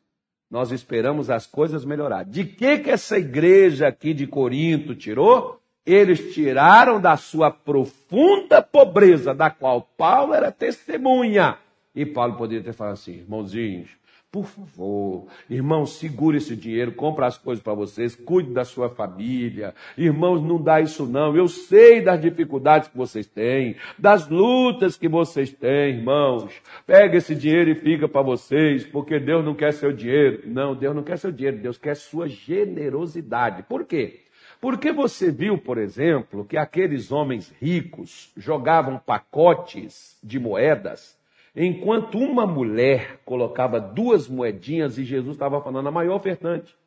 Nós 0.49 0.71
esperamos 0.71 1.29
as 1.29 1.45
coisas 1.45 1.83
melhorar. 1.83 2.23
De 2.23 2.45
que 2.45 2.79
que 2.79 2.89
essa 2.89 3.17
igreja 3.17 3.87
aqui 3.87 4.13
de 4.13 4.25
Corinto 4.25 4.95
tirou? 4.95 5.59
Eles 5.85 6.33
tiraram 6.33 6.99
da 6.99 7.15
sua 7.15 7.49
profunda 7.49 8.61
pobreza, 8.61 9.33
da 9.33 9.49
qual 9.49 9.81
Paulo 9.97 10.33
era 10.33 10.51
testemunha. 10.51 11.57
E 11.95 12.05
Paulo 12.05 12.35
poderia 12.35 12.63
ter 12.63 12.73
falado 12.73 12.93
assim, 12.93 13.13
irmãozinhos, 13.13 13.89
por 14.37 14.45
favor, 14.45 15.25
irmão, 15.49 15.83
segure 15.83 16.37
esse 16.37 16.55
dinheiro, 16.55 16.91
compra 16.91 17.25
as 17.25 17.39
coisas 17.39 17.63
para 17.63 17.73
vocês, 17.73 18.15
cuide 18.15 18.53
da 18.53 18.63
sua 18.63 18.87
família. 18.87 19.73
Irmãos, 19.97 20.43
não 20.43 20.61
dá 20.61 20.79
isso 20.79 21.07
não. 21.07 21.35
Eu 21.35 21.47
sei 21.47 22.01
das 22.01 22.21
dificuldades 22.21 22.87
que 22.87 22.95
vocês 22.95 23.25
têm, 23.25 23.75
das 23.97 24.29
lutas 24.29 24.95
que 24.95 25.07
vocês 25.07 25.51
têm, 25.51 25.97
irmãos. 25.97 26.53
Pega 26.85 27.17
esse 27.17 27.33
dinheiro 27.33 27.71
e 27.71 27.75
fica 27.75 28.07
para 28.07 28.21
vocês, 28.21 28.85
porque 28.85 29.19
Deus 29.19 29.43
não 29.43 29.55
quer 29.55 29.73
seu 29.73 29.91
dinheiro. 29.91 30.43
Não, 30.45 30.75
Deus 30.75 30.95
não 30.95 31.01
quer 31.01 31.17
seu 31.17 31.31
dinheiro, 31.31 31.57
Deus 31.57 31.79
quer 31.79 31.95
sua 31.95 32.27
generosidade. 32.27 33.63
Por 33.63 33.85
quê? 33.85 34.21
Porque 34.61 34.91
você 34.91 35.31
viu, 35.31 35.57
por 35.57 35.79
exemplo, 35.79 36.45
que 36.45 36.57
aqueles 36.57 37.11
homens 37.11 37.51
ricos 37.59 38.31
jogavam 38.37 38.99
pacotes 38.99 40.15
de 40.23 40.39
moedas 40.39 41.16
enquanto 41.59 42.19
uma 42.19 42.45
mulher 42.45 43.19
colocava 43.25 43.79
duas 43.79 44.27
moedinhas 44.27 44.99
e 44.99 45.03
Jesus 45.03 45.35
estava 45.35 45.59
falando 45.59 45.87
a 45.87 45.91
maior 45.91 46.15
ofertante. 46.15 46.77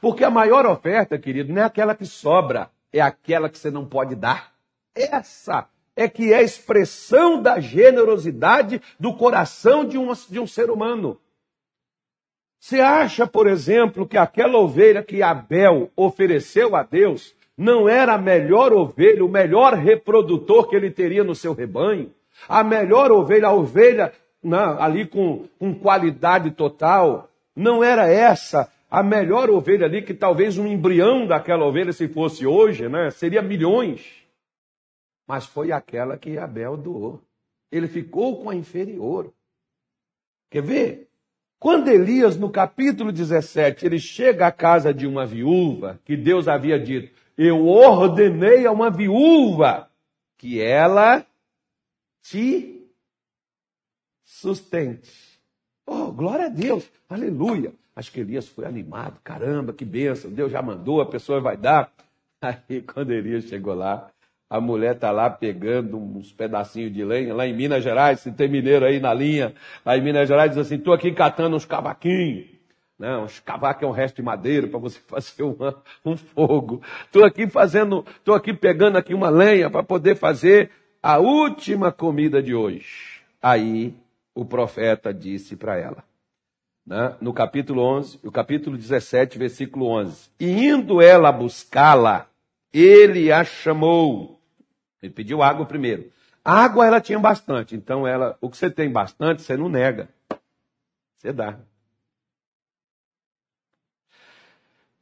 Porque 0.00 0.22
a 0.22 0.30
maior 0.30 0.64
oferta, 0.64 1.18
querido, 1.18 1.52
não 1.52 1.62
é 1.62 1.64
aquela 1.64 1.96
que 1.96 2.06
sobra, 2.06 2.70
é 2.92 3.00
aquela 3.00 3.48
que 3.48 3.58
você 3.58 3.68
não 3.68 3.84
pode 3.84 4.14
dar. 4.14 4.54
Essa 4.94 5.68
é 5.96 6.08
que 6.08 6.32
é 6.32 6.36
a 6.36 6.42
expressão 6.42 7.42
da 7.42 7.58
generosidade 7.58 8.80
do 9.00 9.16
coração 9.16 9.84
de 9.84 9.98
um, 9.98 10.12
de 10.12 10.38
um 10.38 10.46
ser 10.46 10.70
humano. 10.70 11.20
Você 12.60 12.80
acha, 12.80 13.26
por 13.26 13.48
exemplo, 13.48 14.06
que 14.06 14.16
aquela 14.16 14.58
ovelha 14.58 15.02
que 15.02 15.20
Abel 15.20 15.90
ofereceu 15.96 16.76
a 16.76 16.84
Deus 16.84 17.34
não 17.56 17.88
era 17.88 18.14
a 18.14 18.18
melhor 18.18 18.72
ovelha, 18.72 19.24
o 19.24 19.28
melhor 19.28 19.74
reprodutor 19.74 20.68
que 20.68 20.76
ele 20.76 20.92
teria 20.92 21.24
no 21.24 21.34
seu 21.34 21.52
rebanho? 21.52 22.14
A 22.46 22.62
melhor 22.62 23.10
ovelha, 23.10 23.48
a 23.48 23.52
ovelha 23.52 24.12
não, 24.42 24.74
né, 24.74 24.76
ali 24.80 25.06
com, 25.06 25.48
com 25.58 25.74
qualidade 25.74 26.50
total, 26.52 27.30
não 27.56 27.82
era 27.82 28.08
essa 28.08 28.70
a 28.90 29.02
melhor 29.02 29.50
ovelha 29.50 29.86
ali, 29.86 30.02
que 30.02 30.14
talvez 30.14 30.56
um 30.56 30.66
embrião 30.66 31.26
daquela 31.26 31.66
ovelha, 31.66 31.92
se 31.92 32.08
fosse 32.08 32.46
hoje, 32.46 32.88
né, 32.88 33.10
seria 33.10 33.42
milhões. 33.42 34.24
Mas 35.26 35.44
foi 35.44 35.72
aquela 35.72 36.16
que 36.16 36.38
Abel 36.38 36.76
doou. 36.76 37.20
Ele 37.70 37.86
ficou 37.86 38.42
com 38.42 38.48
a 38.48 38.54
inferior. 38.54 39.30
Quer 40.50 40.62
ver? 40.62 41.08
Quando 41.58 41.88
Elias, 41.88 42.36
no 42.38 42.50
capítulo 42.50 43.12
17, 43.12 43.84
ele 43.84 43.98
chega 43.98 44.46
à 44.46 44.52
casa 44.52 44.94
de 44.94 45.06
uma 45.06 45.26
viúva, 45.26 46.00
que 46.04 46.16
Deus 46.16 46.48
havia 46.48 46.78
dito: 46.78 47.12
Eu 47.36 47.66
ordenei 47.66 48.64
a 48.64 48.72
uma 48.72 48.90
viúva 48.90 49.90
que 50.38 50.62
ela 50.62 51.26
te 52.22 52.86
sustente. 54.24 55.10
Oh, 55.86 56.12
glória 56.12 56.46
a 56.46 56.50
Deus, 56.50 56.90
aleluia. 57.08 57.72
Acho 57.96 58.12
que 58.12 58.20
Elias 58.20 58.46
foi 58.46 58.64
animado, 58.64 59.18
caramba, 59.24 59.72
que 59.72 59.84
bênção, 59.84 60.30
Deus 60.30 60.52
já 60.52 60.62
mandou, 60.62 61.00
a 61.00 61.06
pessoa 61.06 61.40
vai 61.40 61.56
dar. 61.56 61.90
Aí, 62.40 62.82
quando 62.82 63.12
Elias 63.12 63.44
chegou 63.44 63.74
lá, 63.74 64.10
a 64.48 64.60
mulher 64.60 64.94
está 64.94 65.10
lá 65.10 65.28
pegando 65.28 65.98
uns 65.98 66.32
pedacinhos 66.32 66.92
de 66.92 67.04
lenha, 67.04 67.34
lá 67.34 67.46
em 67.46 67.54
Minas 67.54 67.82
Gerais, 67.82 68.20
se 68.20 68.32
tem 68.32 68.48
mineiro 68.48 68.86
aí 68.86 68.98
na 68.98 69.12
linha, 69.12 69.54
lá 69.84 69.96
em 69.96 70.02
Minas 70.02 70.28
Gerais 70.28 70.50
diz 70.50 70.58
assim, 70.58 70.76
estou 70.76 70.94
aqui 70.94 71.12
catando 71.12 71.56
uns 71.56 71.64
cavaquinhos. 71.64 72.46
Não, 72.98 73.26
cavaco 73.44 73.84
é 73.84 73.88
um 73.88 73.92
resto 73.92 74.16
de 74.16 74.22
madeira 74.22 74.66
para 74.66 74.78
você 74.78 74.98
fazer 75.06 75.42
uma, 75.42 75.80
um 76.04 76.16
fogo. 76.16 76.82
Estou 77.04 77.24
aqui 77.24 77.46
fazendo, 77.46 78.04
estou 78.16 78.34
aqui 78.34 78.52
pegando 78.52 78.96
aqui 78.96 79.14
uma 79.14 79.28
lenha 79.28 79.70
para 79.70 79.82
poder 79.82 80.16
fazer 80.16 80.70
a 81.08 81.16
última 81.16 81.90
comida 81.90 82.42
de 82.42 82.54
hoje. 82.54 83.22
Aí 83.40 83.94
o 84.34 84.44
profeta 84.44 85.14
disse 85.14 85.56
para 85.56 85.78
ela, 85.78 86.04
né, 86.84 87.16
no 87.18 87.32
capítulo 87.32 87.80
11, 87.80 88.20
o 88.22 88.30
capítulo 88.30 88.76
17, 88.76 89.38
versículo 89.38 89.86
11: 89.86 90.28
E 90.38 90.66
indo 90.66 91.00
ela 91.00 91.32
buscá-la, 91.32 92.28
ele 92.70 93.32
a 93.32 93.42
chamou. 93.42 94.38
Ele 95.02 95.10
pediu 95.10 95.42
água 95.42 95.64
primeiro. 95.64 96.12
água 96.44 96.86
ela 96.86 97.00
tinha 97.00 97.18
bastante, 97.18 97.74
então 97.74 98.06
ela, 98.06 98.36
o 98.38 98.50
que 98.50 98.58
você 98.58 98.68
tem 98.68 98.92
bastante, 98.92 99.40
você 99.40 99.56
não 99.56 99.70
nega. 99.70 100.10
Você 101.16 101.32
dá. 101.32 101.58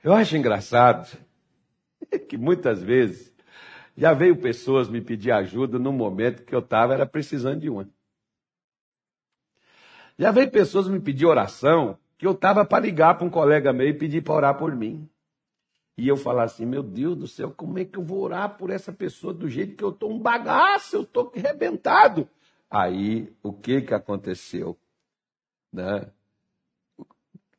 Eu 0.05 0.13
acho 0.13 0.37
engraçado 0.37 1.19
que 2.29 2.37
muitas 2.37 2.81
vezes 2.81 3.36
já 3.97 4.13
veio 4.13 4.37
pessoas 4.37 4.89
me 4.89 5.01
pedir 5.01 5.33
ajuda 5.33 5.79
no 5.79 5.93
momento 5.93 6.45
que 6.45 6.55
eu 6.55 6.59
estava 6.59 6.93
era 6.93 7.07
precisando 7.07 7.61
de 7.61 7.71
uma. 7.71 7.89
Já 10.19 10.31
veio 10.31 10.51
pessoas 10.51 10.89
me 10.89 11.01
pedir 11.01 11.27
oração 11.27 11.99
que 12.19 12.27
eu 12.27 12.33
estava 12.33 12.65
para 12.65 12.85
ligar 12.85 13.17
para 13.17 13.27
um 13.27 13.31
colega 13.31 13.73
meu 13.73 13.89
e 13.89 13.95
pedir 13.95 14.23
para 14.23 14.35
orar 14.35 14.59
por 14.59 14.75
mim. 14.75 15.09
E 15.97 16.09
eu 16.09 16.17
falar 16.17 16.45
assim, 16.45 16.67
meu 16.67 16.83
Deus 16.83 17.17
do 17.17 17.27
céu, 17.27 17.51
como 17.51 17.79
é 17.79 17.85
que 17.85 17.99
eu 17.99 18.05
vou 18.05 18.21
orar 18.21 18.57
por 18.59 18.71
essa 18.71 18.93
pessoa 18.93 19.33
do 19.33 19.49
jeito 19.49 19.77
que 19.77 19.85
eu 19.85 19.91
estou 19.91 20.11
um 20.11 20.19
bagaço, 20.19 20.97
eu 20.97 21.03
estou 21.03 21.33
arrebentado. 21.35 22.29
Aí, 22.71 23.35
o 23.43 23.53
que 23.53 23.81
que 23.81 23.95
aconteceu? 23.95 24.77
Né? 25.73 26.11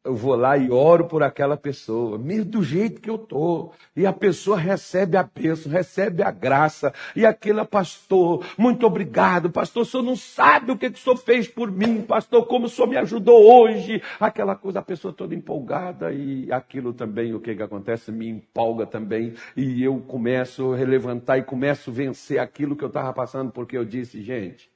Eu 0.07 0.15
vou 0.15 0.35
lá 0.35 0.57
e 0.57 0.71
oro 0.71 1.05
por 1.05 1.21
aquela 1.21 1.57
pessoa, 1.57 2.17
mesmo 2.17 2.45
do 2.45 2.63
jeito 2.63 3.01
que 3.01 3.09
eu 3.09 3.15
estou. 3.15 3.73
E 3.93 4.05
a 4.05 4.13
pessoa 4.13 4.57
recebe 4.57 5.17
a 5.17 5.23
bênção, 5.23 5.69
recebe 5.69 6.23
a 6.23 6.31
graça. 6.31 6.93
E 7.13 7.25
aquele 7.25 7.63
pastor, 7.65 8.45
muito 8.57 8.85
obrigado, 8.85 9.51
pastor, 9.51 9.83
o 9.83 9.85
senhor 9.85 10.03
não 10.03 10.15
sabe 10.15 10.71
o 10.71 10.77
que, 10.77 10.89
que 10.89 10.97
o 10.97 11.01
senhor 11.01 11.17
fez 11.17 11.47
por 11.47 11.69
mim, 11.69 12.01
pastor, 12.01 12.45
como 12.47 12.67
o 12.67 12.69
senhor 12.69 12.87
me 12.87 12.95
ajudou 12.95 13.43
hoje. 13.43 14.01
Aquela 14.17 14.55
coisa, 14.55 14.79
a 14.79 14.81
pessoa 14.81 15.13
toda 15.13 15.35
empolgada 15.35 16.13
e 16.13 16.49
aquilo 16.53 16.93
também, 16.93 17.33
o 17.33 17.41
que, 17.41 17.53
que 17.53 17.63
acontece, 17.63 18.09
me 18.09 18.29
empolga 18.29 18.85
também. 18.85 19.33
E 19.57 19.83
eu 19.83 19.99
começo 19.99 20.71
a 20.71 20.77
relevantar 20.77 21.37
e 21.37 21.43
começo 21.43 21.89
a 21.89 21.93
vencer 21.93 22.39
aquilo 22.39 22.77
que 22.77 22.83
eu 22.83 22.87
estava 22.87 23.11
passando, 23.11 23.51
porque 23.51 23.77
eu 23.77 23.83
disse, 23.83 24.21
gente, 24.21 24.71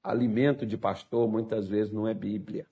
alimento 0.00 0.64
de 0.64 0.78
pastor 0.78 1.28
muitas 1.28 1.66
vezes 1.66 1.92
não 1.92 2.06
é 2.06 2.14
Bíblia. 2.14 2.66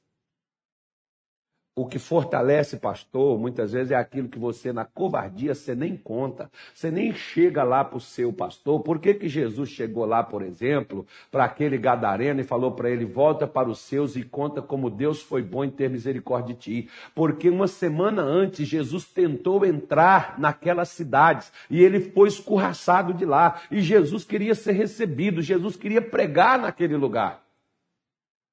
O 1.78 1.86
que 1.86 2.00
fortalece 2.00 2.76
pastor, 2.76 3.38
muitas 3.38 3.70
vezes, 3.70 3.92
é 3.92 3.94
aquilo 3.94 4.28
que 4.28 4.36
você, 4.36 4.72
na 4.72 4.84
covardia, 4.84 5.54
você 5.54 5.76
nem 5.76 5.96
conta. 5.96 6.50
Você 6.74 6.90
nem 6.90 7.14
chega 7.14 7.62
lá 7.62 7.84
para 7.84 7.98
o 7.98 8.00
seu 8.00 8.32
pastor. 8.32 8.80
Por 8.80 8.98
que, 8.98 9.14
que 9.14 9.28
Jesus 9.28 9.68
chegou 9.68 10.04
lá, 10.04 10.24
por 10.24 10.42
exemplo, 10.42 11.06
para 11.30 11.44
aquele 11.44 11.78
gadareno 11.78 12.40
e 12.40 12.42
falou 12.42 12.72
para 12.72 12.90
ele: 12.90 13.04
volta 13.04 13.46
para 13.46 13.68
os 13.68 13.78
seus 13.78 14.16
e 14.16 14.24
conta 14.24 14.60
como 14.60 14.90
Deus 14.90 15.22
foi 15.22 15.40
bom 15.40 15.62
em 15.62 15.70
ter 15.70 15.88
misericórdia 15.88 16.52
de 16.52 16.60
ti? 16.60 16.90
Porque 17.14 17.48
uma 17.48 17.68
semana 17.68 18.22
antes, 18.22 18.66
Jesus 18.66 19.04
tentou 19.04 19.64
entrar 19.64 20.34
naquelas 20.36 20.88
cidades 20.88 21.52
e 21.70 21.80
ele 21.80 22.00
foi 22.00 22.26
escorraçado 22.26 23.14
de 23.14 23.24
lá. 23.24 23.60
E 23.70 23.80
Jesus 23.80 24.24
queria 24.24 24.56
ser 24.56 24.72
recebido, 24.72 25.40
Jesus 25.40 25.76
queria 25.76 26.02
pregar 26.02 26.58
naquele 26.58 26.96
lugar. 26.96 27.40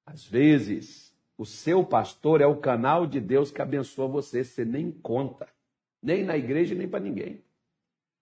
Às 0.06 0.24
vezes, 0.24 1.05
o 1.38 1.44
seu 1.44 1.84
pastor 1.84 2.40
é 2.40 2.46
o 2.46 2.56
canal 2.56 3.06
de 3.06 3.20
Deus 3.20 3.50
que 3.50 3.60
abençoa 3.60 4.08
você, 4.08 4.42
você 4.42 4.64
nem 4.64 4.90
conta. 4.90 5.46
Nem 6.02 6.24
na 6.24 6.36
igreja, 6.36 6.74
nem 6.74 6.88
para 6.88 7.00
ninguém. 7.00 7.42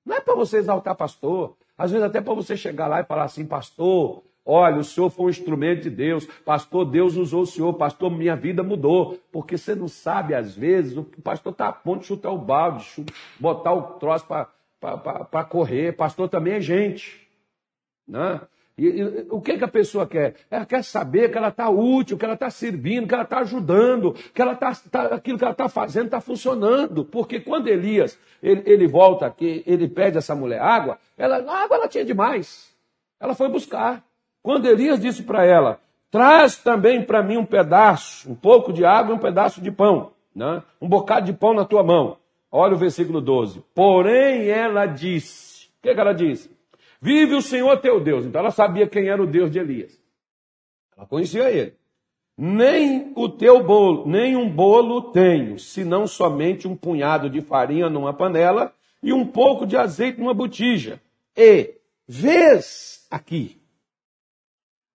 Não 0.04 0.16
é 0.16 0.20
para 0.20 0.34
você 0.34 0.58
exaltar 0.58 0.96
pastor. 0.96 1.56
Às 1.76 1.90
vezes 1.90 2.06
até 2.06 2.20
para 2.20 2.34
você 2.34 2.56
chegar 2.56 2.86
lá 2.86 3.00
e 3.00 3.04
falar 3.04 3.24
assim, 3.24 3.46
pastor, 3.46 4.22
olha, 4.44 4.78
o 4.78 4.84
senhor 4.84 5.10
foi 5.10 5.26
um 5.26 5.30
instrumento 5.30 5.82
de 5.82 5.90
Deus. 5.90 6.26
Pastor, 6.44 6.84
Deus 6.84 7.16
usou 7.16 7.42
o 7.42 7.46
senhor. 7.46 7.72
Pastor, 7.74 8.10
minha 8.10 8.36
vida 8.36 8.62
mudou. 8.62 9.18
Porque 9.30 9.56
você 9.56 9.74
não 9.74 9.88
sabe, 9.88 10.34
às 10.34 10.54
vezes, 10.54 10.96
o 10.96 11.04
pastor 11.04 11.52
está 11.52 11.68
a 11.68 11.72
ponto 11.72 12.00
de 12.00 12.06
chutar 12.06 12.30
o 12.30 12.38
balde, 12.38 13.04
botar 13.38 13.72
o 13.72 13.82
troço 13.98 14.26
para 14.26 15.44
correr. 15.44 15.96
Pastor 15.96 16.28
também 16.28 16.54
é 16.54 16.60
gente. 16.60 17.28
Né? 18.06 18.40
E, 18.76 18.86
e, 18.86 19.26
o 19.30 19.40
que, 19.40 19.56
que 19.56 19.64
a 19.64 19.68
pessoa 19.68 20.06
quer? 20.06 20.34
Ela 20.50 20.66
quer 20.66 20.82
saber 20.82 21.30
que 21.30 21.38
ela 21.38 21.48
está 21.48 21.68
útil, 21.68 22.18
que 22.18 22.24
ela 22.24 22.34
está 22.34 22.50
servindo, 22.50 23.06
que 23.06 23.14
ela 23.14 23.22
está 23.22 23.38
ajudando, 23.38 24.12
que 24.34 24.42
ela 24.42 24.56
tá, 24.56 24.72
tá, 24.90 25.02
aquilo 25.14 25.38
que 25.38 25.44
ela 25.44 25.52
está 25.52 25.68
fazendo 25.68 26.06
está 26.06 26.20
funcionando. 26.20 27.04
Porque 27.04 27.38
quando 27.38 27.68
Elias 27.68 28.18
ele, 28.42 28.62
ele, 28.66 28.86
volta 28.88 29.26
aqui, 29.26 29.62
ele 29.64 29.88
pede 29.88 30.18
essa 30.18 30.34
mulher 30.34 30.60
água, 30.60 30.98
ela, 31.16 31.36
a 31.36 31.64
água 31.64 31.76
ela 31.76 31.88
tinha 31.88 32.04
demais. 32.04 32.74
Ela 33.20 33.34
foi 33.34 33.48
buscar. 33.48 34.04
Quando 34.42 34.66
Elias 34.66 35.00
disse 35.00 35.22
para 35.22 35.46
ela: 35.46 35.78
traz 36.10 36.56
também 36.58 37.02
para 37.02 37.22
mim 37.22 37.36
um 37.36 37.46
pedaço, 37.46 38.30
um 38.30 38.34
pouco 38.34 38.72
de 38.72 38.84
água 38.84 39.14
e 39.14 39.16
um 39.16 39.20
pedaço 39.20 39.60
de 39.60 39.70
pão, 39.70 40.12
né? 40.34 40.62
um 40.80 40.88
bocado 40.88 41.26
de 41.26 41.32
pão 41.32 41.54
na 41.54 41.64
tua 41.64 41.84
mão. 41.84 42.18
Olha 42.50 42.74
o 42.74 42.78
versículo 42.78 43.20
12. 43.20 43.64
Porém, 43.72 44.48
ela 44.48 44.86
disse: 44.86 45.66
o 45.78 45.82
que, 45.82 45.94
que 45.94 46.00
ela 46.00 46.12
disse? 46.12 46.53
Vive 47.04 47.34
o 47.34 47.42
Senhor 47.42 47.76
teu 47.82 48.00
Deus. 48.00 48.24
Então 48.24 48.40
ela 48.40 48.50
sabia 48.50 48.88
quem 48.88 49.08
era 49.08 49.22
o 49.22 49.26
Deus 49.26 49.50
de 49.50 49.58
Elias. 49.58 50.00
Ela 50.96 51.06
conhecia 51.06 51.50
ele. 51.50 51.76
Nem 52.34 53.12
o 53.14 53.28
teu 53.28 53.62
bolo, 53.62 54.08
nem 54.08 54.34
um 54.34 54.48
bolo 54.48 55.12
tenho, 55.12 55.58
senão 55.58 56.06
somente 56.06 56.66
um 56.66 56.74
punhado 56.74 57.28
de 57.28 57.42
farinha 57.42 57.90
numa 57.90 58.14
panela 58.14 58.72
e 59.02 59.12
um 59.12 59.26
pouco 59.26 59.66
de 59.66 59.76
azeite 59.76 60.18
numa 60.18 60.32
botija. 60.32 60.98
E, 61.36 61.74
vês 62.08 63.06
aqui, 63.10 63.60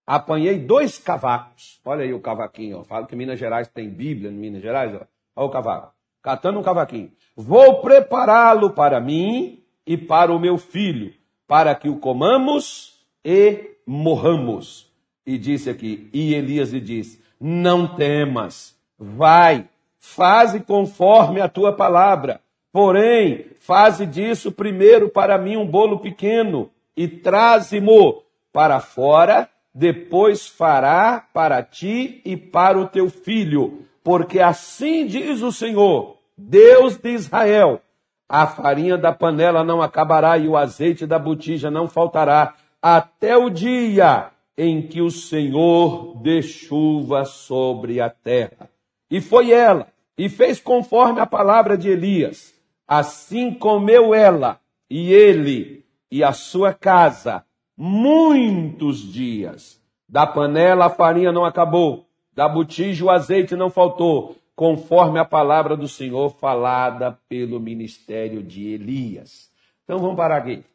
apanhei 0.04 0.58
dois 0.58 0.98
cavacos. 0.98 1.80
Olha 1.86 2.04
aí 2.04 2.12
o 2.12 2.20
cavaquinho, 2.20 2.80
ó. 2.80 2.84
Falo 2.84 3.06
que 3.06 3.16
Minas 3.16 3.38
Gerais 3.38 3.68
tem 3.68 3.88
Bíblia 3.88 4.32
em 4.32 4.34
Minas 4.34 4.64
Gerais, 4.64 4.96
ó. 4.96 5.06
Olha 5.36 5.48
o 5.48 5.52
cavaco. 5.52 5.94
Catando 6.24 6.58
um 6.58 6.64
cavaquinho. 6.64 7.12
Vou 7.36 7.82
prepará-lo 7.82 8.72
para 8.72 9.00
mim 9.00 9.64
e 9.86 9.96
para 9.96 10.34
o 10.34 10.40
meu 10.40 10.58
filho 10.58 11.19
para 11.50 11.74
que 11.74 11.90
o 11.90 11.96
comamos 11.96 13.00
e 13.26 13.72
morramos. 13.84 14.88
E 15.26 15.36
disse 15.36 15.68
aqui, 15.68 16.08
e 16.14 16.36
Elias 16.36 16.72
lhe 16.72 16.80
disse: 16.80 17.20
Não 17.42 17.88
temas, 17.96 18.78
vai, 18.98 19.68
faze 19.98 20.60
conforme 20.60 21.42
a 21.42 21.50
tua 21.50 21.74
palavra. 21.74 22.40
Porém, 22.72 23.48
faze 23.60 24.06
disso 24.06 24.52
primeiro 24.52 25.10
para 25.10 25.40
mim 25.40 25.58
um 25.58 25.66
bolo 25.66 25.98
pequeno 25.98 26.70
e 26.96 27.08
traze-mo 27.08 28.22
para 28.54 28.80
fora, 28.80 29.50
depois 29.74 30.48
fará 30.48 31.28
para 31.34 31.64
ti 31.64 32.22
e 32.24 32.38
para 32.38 32.78
o 32.78 32.88
teu 32.88 33.10
filho. 33.10 33.88
Porque 34.04 34.40
assim 34.40 35.08
diz 35.08 35.42
o 35.42 35.52
Senhor, 35.52 36.18
Deus 36.38 36.96
de 36.96 37.10
Israel: 37.10 37.82
a 38.30 38.46
farinha 38.46 38.96
da 38.96 39.12
panela 39.12 39.64
não 39.64 39.82
acabará 39.82 40.38
e 40.38 40.48
o 40.48 40.56
azeite 40.56 41.08
da 41.08 41.18
botija 41.18 41.72
não 41.72 41.88
faltará, 41.88 42.54
até 42.80 43.36
o 43.36 43.50
dia 43.50 44.30
em 44.56 44.84
que 44.84 45.02
o 45.02 45.10
Senhor 45.10 46.16
dê 46.22 46.44
chuva 46.44 47.26
sobre 47.26 48.00
a 48.00 48.10
terra. 48.10 48.70
E 49.10 49.20
foi 49.20 49.52
ela, 49.52 49.88
e 50.16 50.30
fez 50.30 50.60
conforme 50.60 51.20
a 51.20 51.26
palavra 51.26 51.76
de 51.76 51.90
Elias. 51.90 52.54
Assim 52.88 53.52
comeu 53.52 54.14
ela, 54.14 54.60
e 54.88 55.12
ele, 55.12 55.84
e 56.12 56.24
a 56.24 56.32
sua 56.32 56.74
casa, 56.74 57.44
muitos 57.76 59.00
dias. 59.00 59.82
Da 60.08 60.28
panela 60.28 60.86
a 60.86 60.90
farinha 60.90 61.32
não 61.32 61.46
acabou, 61.46 62.06
da 62.34 62.48
botija 62.48 63.06
o 63.06 63.10
azeite 63.10 63.56
não 63.56 63.70
faltou, 63.70 64.36
conforme 64.60 65.18
a 65.18 65.24
palavra 65.24 65.78
do 65.78 65.88
Senhor 65.88 66.32
falada 66.32 67.18
pelo 67.30 67.62
ministério 67.62 68.44
de 68.44 68.68
Elias. 68.68 69.50
Então 69.86 70.00
vamos 70.00 70.18
parar 70.18 70.36
aqui. 70.36 70.66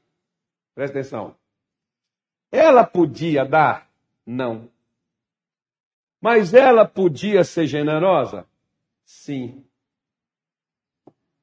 Presta 0.75 1.01
atenção. 1.01 1.37
Ela 2.51 2.83
podia 2.87 3.44
dar? 3.44 3.87
Não. 4.25 4.70
Mas 6.18 6.55
ela 6.55 6.87
podia 6.87 7.44
ser 7.44 7.66
generosa? 7.66 8.47
Sim. 9.05 9.62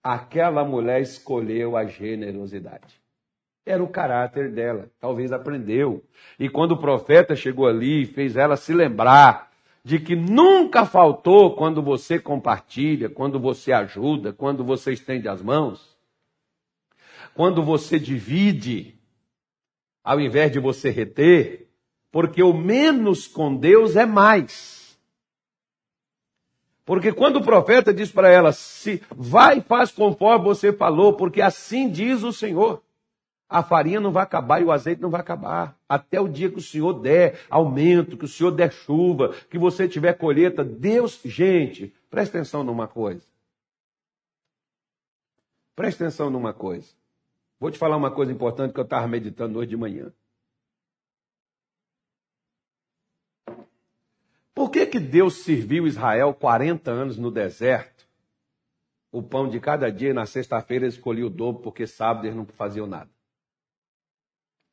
Aquela 0.02 0.66
mulher 0.66 1.00
escolheu 1.00 1.78
a 1.78 1.86
generosidade. 1.86 3.00
Era 3.64 3.84
o 3.84 3.88
caráter 3.88 4.52
dela, 4.52 4.90
talvez 5.00 5.32
aprendeu. 5.32 6.04
E 6.40 6.50
quando 6.50 6.72
o 6.72 6.82
profeta 6.82 7.36
chegou 7.36 7.68
ali, 7.68 8.04
fez 8.08 8.36
ela 8.36 8.58
se 8.58 8.74
lembrar 8.74 9.51
de 9.84 10.00
que 10.00 10.16
nunca 10.16 10.86
faltou 10.86 11.56
quando 11.56 11.82
você 11.82 12.20
compartilha, 12.20 13.10
quando 13.10 13.40
você 13.40 13.72
ajuda, 13.72 14.32
quando 14.32 14.64
você 14.64 14.94
estende 14.94 15.28
as 15.28 15.42
mãos, 15.42 15.98
quando 17.34 17.64
você 17.64 17.98
divide, 17.98 19.00
ao 20.04 20.20
invés 20.20 20.52
de 20.52 20.60
você 20.60 20.90
reter, 20.90 21.68
porque 22.12 22.44
o 22.44 22.54
menos 22.54 23.28
com 23.28 23.56
Deus 23.56 23.96
é 23.96 24.06
mais. 24.06 25.00
Porque 26.86 27.12
quando 27.12 27.38
o 27.38 27.44
profeta 27.44 27.94
diz 27.94 28.12
para 28.12 28.30
ela, 28.30 28.52
se 28.52 29.02
vai 29.16 29.62
faz 29.62 29.92
conforme 29.92 30.46
você 30.46 30.74
falou, 30.74 31.14
porque 31.14 31.42
assim 31.42 31.90
diz 31.90 32.22
o 32.22 32.34
Senhor. 32.34 32.84
A 33.52 33.62
farinha 33.62 34.00
não 34.00 34.14
vai 34.14 34.24
acabar 34.24 34.62
e 34.62 34.64
o 34.64 34.72
azeite 34.72 35.02
não 35.02 35.10
vai 35.10 35.20
acabar. 35.20 35.78
Até 35.88 36.22
o 36.22 36.30
dia 36.30 36.50
que 36.50 36.60
o 36.60 36.62
Senhor 36.62 36.94
der 36.94 37.46
aumento, 37.50 38.16
que 38.16 38.24
o 38.24 38.28
Senhor 38.28 38.50
der 38.50 38.72
chuva, 38.72 39.36
que 39.50 39.60
você 39.60 39.90
tiver 39.90 40.14
colheita. 40.14 40.64
Deus, 40.64 41.20
gente, 41.26 41.94
presta 42.10 42.38
atenção 42.38 42.64
numa 42.64 42.88
coisa. 42.88 43.28
Presta 45.76 46.06
atenção 46.06 46.30
numa 46.30 46.54
coisa. 46.54 46.88
Vou 47.60 47.70
te 47.70 47.78
falar 47.78 47.98
uma 47.98 48.10
coisa 48.10 48.32
importante 48.32 48.74
que 48.74 48.80
eu 48.80 48.86
estava 48.86 49.06
meditando 49.06 49.60
hoje 49.60 49.72
de 49.72 49.76
manhã. 49.76 50.14
Por 54.56 54.72
que, 54.72 54.86
que 54.86 55.00
Deus 55.00 55.44
serviu 55.44 55.86
Israel 55.86 56.34
40 56.34 56.90
anos 56.90 57.18
no 57.18 57.30
deserto? 57.30 58.08
O 59.12 59.22
pão 59.22 59.50
de 59.50 59.60
cada 59.60 59.92
dia, 59.92 60.14
na 60.14 60.26
sexta-feira, 60.26 60.86
eles 60.86 60.96
escolhiam 60.96 61.28
o 61.28 61.30
dobro, 61.30 61.62
porque 61.62 61.86
sábado 61.86 62.26
eles 62.26 62.38
não 62.38 62.46
faziam 62.46 62.88
nada 62.88 63.10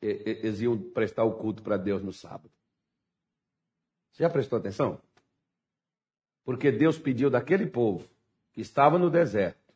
eles 0.00 0.61
iam 0.61 0.78
prestar 0.78 1.24
o 1.24 1.32
culto 1.32 1.62
para 1.62 1.76
Deus 1.76 2.02
no 2.02 2.12
sábado. 2.12 2.50
Você 4.12 4.22
já 4.22 4.30
prestou 4.30 4.58
atenção? 4.58 5.00
Porque 6.44 6.72
Deus 6.72 6.98
pediu 6.98 7.30
daquele 7.30 7.66
povo 7.66 8.08
que 8.52 8.61
estava 8.61 8.98
no 8.98 9.11
deserto 9.11 9.68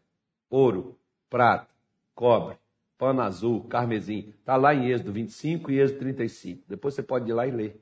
ouro, 0.52 0.98
prata, 1.30 1.68
cobre, 2.14 2.56
pano 2.98 3.22
azul, 3.22 3.64
carmesim. 3.64 4.32
Está 4.38 4.56
lá 4.56 4.74
em 4.74 4.90
Êxodo 4.90 5.12
25 5.12 5.70
e 5.70 5.80
Êxodo 5.80 5.98
35. 6.00 6.62
Depois 6.68 6.94
você 6.94 7.02
pode 7.02 7.30
ir 7.30 7.32
lá 7.32 7.46
e 7.46 7.50
ler. 7.50 7.80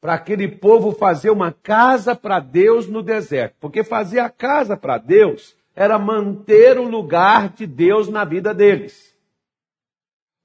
Para 0.00 0.14
aquele 0.14 0.46
povo 0.46 0.92
fazer 0.92 1.30
uma 1.30 1.50
casa 1.50 2.14
para 2.14 2.38
Deus 2.38 2.86
no 2.86 3.02
deserto. 3.02 3.56
Porque 3.58 3.82
fazer 3.82 4.20
a 4.20 4.30
casa 4.30 4.76
para 4.76 4.98
Deus 4.98 5.56
era 5.74 5.98
manter 5.98 6.78
o 6.78 6.88
lugar 6.88 7.48
de 7.48 7.66
Deus 7.66 8.08
na 8.08 8.24
vida 8.24 8.54
deles. 8.54 9.07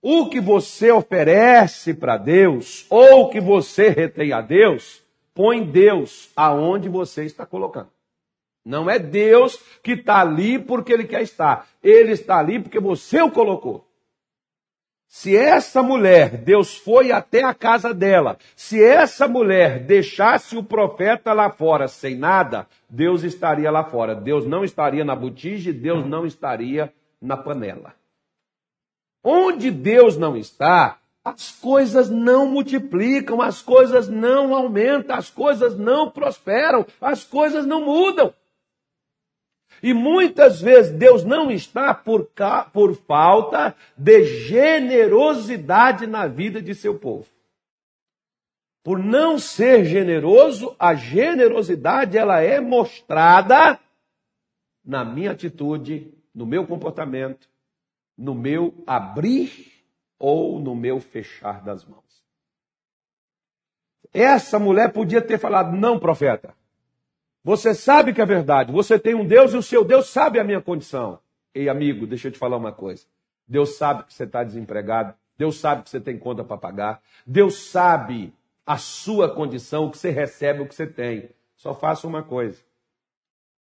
O 0.06 0.28
que 0.28 0.42
você 0.42 0.92
oferece 0.92 1.94
para 1.94 2.18
Deus, 2.18 2.86
ou 2.90 3.22
o 3.22 3.30
que 3.30 3.40
você 3.40 3.88
retém 3.88 4.34
a 4.34 4.42
Deus, 4.42 5.02
põe 5.34 5.64
Deus 5.64 6.30
aonde 6.36 6.90
você 6.90 7.24
está 7.24 7.46
colocando. 7.46 7.88
Não 8.66 8.90
é 8.90 9.00
Deus 9.00 9.58
que 9.82 9.94
está 9.94 10.20
ali 10.20 10.60
porque 10.60 10.92
Ele 10.92 11.06
quer 11.06 11.22
estar. 11.22 11.70
Ele 11.82 12.12
está 12.12 12.38
ali 12.38 12.60
porque 12.60 12.82
você 12.82 13.22
o 13.22 13.32
colocou. 13.32 13.88
Se 15.08 15.38
essa 15.38 15.82
mulher, 15.82 16.36
Deus 16.36 16.76
foi 16.76 17.14
até 17.14 17.46
a 17.46 17.54
casa 17.54 17.94
dela, 17.94 18.38
se 18.58 18.84
essa 18.84 19.26
mulher 19.26 19.86
deixasse 19.86 20.58
o 20.58 20.64
profeta 20.64 21.32
lá 21.32 21.50
fora 21.50 21.88
sem 21.88 22.16
nada, 22.16 22.68
Deus 22.90 23.24
estaria 23.24 23.72
lá 23.72 23.86
fora. 23.86 24.14
Deus 24.14 24.46
não 24.46 24.66
estaria 24.66 25.06
na 25.06 25.16
botija, 25.16 25.72
Deus 25.72 26.06
não 26.06 26.26
estaria 26.26 26.92
na 27.22 27.38
panela. 27.38 27.94
Onde 29.24 29.72
Deus 29.72 30.18
não 30.18 30.36
está, 30.36 31.00
as 31.24 31.52
coisas 31.52 32.10
não 32.10 32.48
multiplicam, 32.48 33.42
as 33.42 33.62
coisas 33.62 34.10
não 34.10 34.54
aumentam, 34.54 35.16
as 35.16 35.30
coisas 35.30 35.78
não 35.78 36.12
prosperam, 36.12 36.86
as 37.00 37.24
coisas 37.24 37.66
não 37.66 37.86
mudam. 37.86 38.34
E 39.82 39.94
muitas 39.94 40.62
vezes 40.62 40.92
Deus 40.92 41.24
não 41.24 41.50
está 41.50 41.94
por, 41.94 42.30
por 42.74 42.96
falta 42.96 43.76
de 43.98 44.24
generosidade 44.24 46.06
na 46.08 46.28
vida 46.28 46.62
de 46.62 46.76
seu 46.76 47.00
povo. 47.00 47.26
Por 48.84 49.00
não 49.00 49.40
ser 49.40 49.86
generoso, 49.86 50.76
a 50.78 50.94
generosidade 50.94 52.18
ela 52.18 52.42
é 52.42 52.60
mostrada 52.60 53.80
na 54.84 55.06
minha 55.06 55.32
atitude, 55.32 56.14
no 56.36 56.46
meu 56.46 56.68
comportamento, 56.68 57.48
no 58.18 58.36
meu 58.36 58.74
abrir 58.86 59.72
ou 60.20 60.60
no 60.60 60.76
meu 60.76 61.00
fechar 61.00 61.62
das 61.64 61.86
mãos. 61.86 62.04
Essa 64.14 64.60
mulher 64.60 64.94
podia 64.94 65.22
ter 65.22 65.38
falado: 65.38 65.76
não, 65.76 66.00
profeta. 66.00 66.54
Você 67.44 67.74
sabe 67.76 68.14
que 68.14 68.22
é 68.22 68.26
verdade. 68.26 68.72
Você 68.72 68.98
tem 68.98 69.16
um 69.16 69.26
Deus 69.26 69.54
e 69.54 69.58
o 69.58 69.64
seu 69.64 69.84
Deus 69.84 70.08
sabe 70.10 70.40
a 70.40 70.44
minha 70.44 70.62
condição. 70.62 71.20
Ei, 71.54 71.68
amigo, 71.68 72.08
deixa 72.08 72.30
eu 72.30 72.32
te 72.32 72.38
falar 72.38 72.56
uma 72.56 72.72
coisa. 72.72 73.06
Deus 73.48 73.76
sabe 73.76 74.04
que 74.04 74.14
você 74.14 74.24
está 74.24 74.44
desempregado. 74.44 75.14
Deus 75.38 75.58
sabe 75.58 75.84
que 75.84 75.90
você 75.90 76.00
tem 76.00 76.18
conta 76.18 76.44
para 76.44 76.58
pagar. 76.58 77.02
Deus 77.26 77.56
sabe 77.70 78.34
a 78.66 78.78
sua 78.78 79.34
condição, 79.34 79.86
o 79.86 79.92
que 79.92 79.98
você 79.98 80.10
recebe, 80.10 80.62
o 80.62 80.68
que 80.68 80.76
você 80.76 80.88
tem. 80.88 81.30
Só 81.56 81.74
faça 81.74 82.08
uma 82.08 82.24
coisa. 82.24 82.62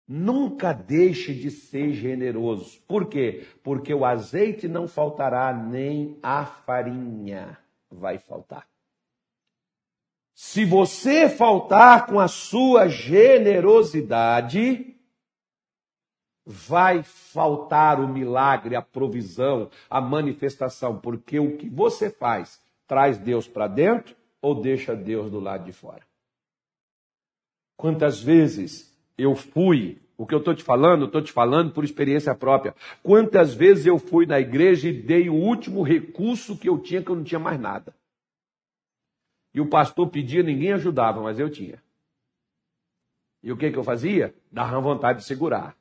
Nunca 0.09 0.73
deixe 0.73 1.35
de 1.35 1.51
ser 1.51 1.93
generoso. 1.93 2.81
Por 2.87 3.09
quê? 3.09 3.45
Porque 3.63 3.93
o 3.93 4.05
azeite 4.05 4.69
não 4.69 4.87
faltará, 4.87 5.53
nem 5.53 6.17
a 6.23 6.45
farinha 6.45 7.59
vai 7.91 8.19
faltar. 8.19 8.69
Se 10.33 10.65
você 10.65 11.29
faltar 11.29 12.07
com 12.07 12.21
a 12.21 12.29
sua 12.29 12.87
generosidade, 12.89 14.95
vai 16.45 17.03
faltar 17.03 17.99
o 17.99 18.07
milagre, 18.07 18.77
a 18.77 18.83
provisão, 18.83 19.69
a 19.91 20.01
manifestação, 20.01 21.01
porque 21.01 21.41
o 21.41 21.57
que 21.57 21.69
você 21.69 22.11
faz 22.11 22.63
traz 22.87 23.19
Deus 23.19 23.49
para 23.49 23.67
dentro 23.67 24.15
ou 24.41 24.55
deixa 24.55 24.95
Deus 24.95 25.29
do 25.31 25.41
lado 25.41 25.65
de 25.65 25.73
fora. 25.73 26.07
Quantas 27.77 28.21
vezes 28.21 28.96
eu 29.17 29.35
fui, 29.35 29.99
o 30.17 30.27
que 30.27 30.35
eu 30.35 30.39
estou 30.39 30.55
te 30.55 30.63
falando, 30.63 31.07
estou 31.07 31.23
te 31.23 31.33
falando 31.33 31.73
por 31.73 31.85
experiência 31.85 32.35
própria. 32.35 32.75
Quantas 33.03 33.55
vezes 33.55 33.87
eu 33.87 33.99
fui 33.99 34.27
na 34.27 34.41
igreja 34.41 34.89
e 34.89 34.93
dei 34.93 35.29
o 35.29 35.35
último 35.35 35.83
recurso 35.83 36.57
que 36.57 36.69
eu 36.69 36.79
tinha, 36.79 37.03
que 37.03 37.11
eu 37.11 37.17
não 37.17 37.25
tinha 37.25 37.39
mais 37.39 37.61
nada. 37.61 37.95
E 39.55 39.61
o 39.61 39.67
pastor 39.67 40.09
pedia, 40.09 40.43
ninguém 40.43 40.73
ajudava, 40.73 41.21
mas 41.23 41.39
eu 41.39 41.49
tinha. 41.49 41.83
E 43.43 43.51
o 43.51 43.57
que, 43.57 43.71
que 43.71 43.79
eu 43.79 43.85
fazia? 43.85 44.35
Dava 44.51 44.81
vontade 44.81 45.21
de 45.21 45.25
segurar. 45.25 45.77